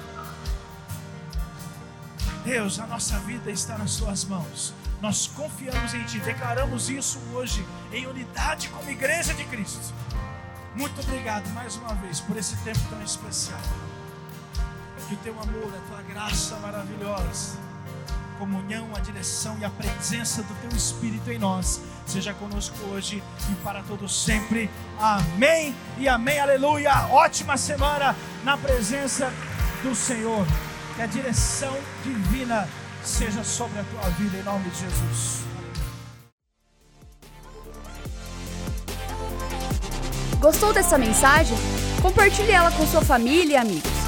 Deus, 2.44 2.78
a 2.78 2.86
nossa 2.86 3.18
vida 3.18 3.50
está 3.50 3.76
nas 3.76 3.90
Suas 3.90 4.24
mãos. 4.24 4.72
Nós 5.02 5.26
confiamos 5.26 5.94
em 5.94 6.04
Ti, 6.04 6.20
declaramos 6.20 6.88
isso 6.88 7.20
hoje 7.32 7.66
em 7.92 8.06
unidade 8.06 8.68
como 8.68 8.88
Igreja 8.88 9.34
de 9.34 9.44
Cristo. 9.44 9.92
Muito 10.74 11.00
obrigado 11.00 11.48
mais 11.50 11.74
uma 11.76 11.94
vez 11.94 12.20
por 12.20 12.36
esse 12.36 12.56
tempo 12.58 12.78
tão 12.88 13.02
especial. 13.02 13.60
Que 15.08 15.14
o 15.14 15.18
Teu 15.18 15.32
amor, 15.40 15.72
a 15.74 15.88
Tua 15.88 16.02
graça 16.02 16.56
maravilhosa, 16.56 17.56
comunhão, 18.38 18.88
a 18.94 19.00
direção 19.00 19.56
e 19.58 19.64
a 19.64 19.70
presença 19.70 20.42
do 20.42 20.54
Teu 20.60 20.76
Espírito 20.76 21.30
em 21.30 21.38
nós 21.38 21.80
seja 22.06 22.34
conosco 22.34 22.76
hoje 22.90 23.22
e 23.50 23.54
para 23.64 23.82
todos 23.82 24.24
sempre. 24.24 24.70
Amém 24.98 25.74
e 25.96 26.08
amém. 26.08 26.38
Aleluia. 26.38 27.06
Ótima 27.10 27.56
semana 27.56 28.14
na 28.44 28.56
presença 28.56 29.32
do 29.82 29.94
Senhor. 29.94 30.46
Que 30.96 31.02
a 31.02 31.06
direção 31.06 31.74
divina 32.04 32.68
seja 33.02 33.42
sobre 33.44 33.78
a 33.78 33.84
tua 33.84 34.10
vida 34.10 34.36
em 34.36 34.42
nome 34.42 34.68
de 34.70 34.80
Jesus. 34.80 35.44
Gostou 40.38 40.72
dessa 40.72 40.98
mensagem? 40.98 41.56
Compartilhe 42.02 42.52
ela 42.52 42.70
com 42.70 42.86
sua 42.86 43.02
família 43.02 43.54
e 43.54 43.56
amigos. 43.56 44.07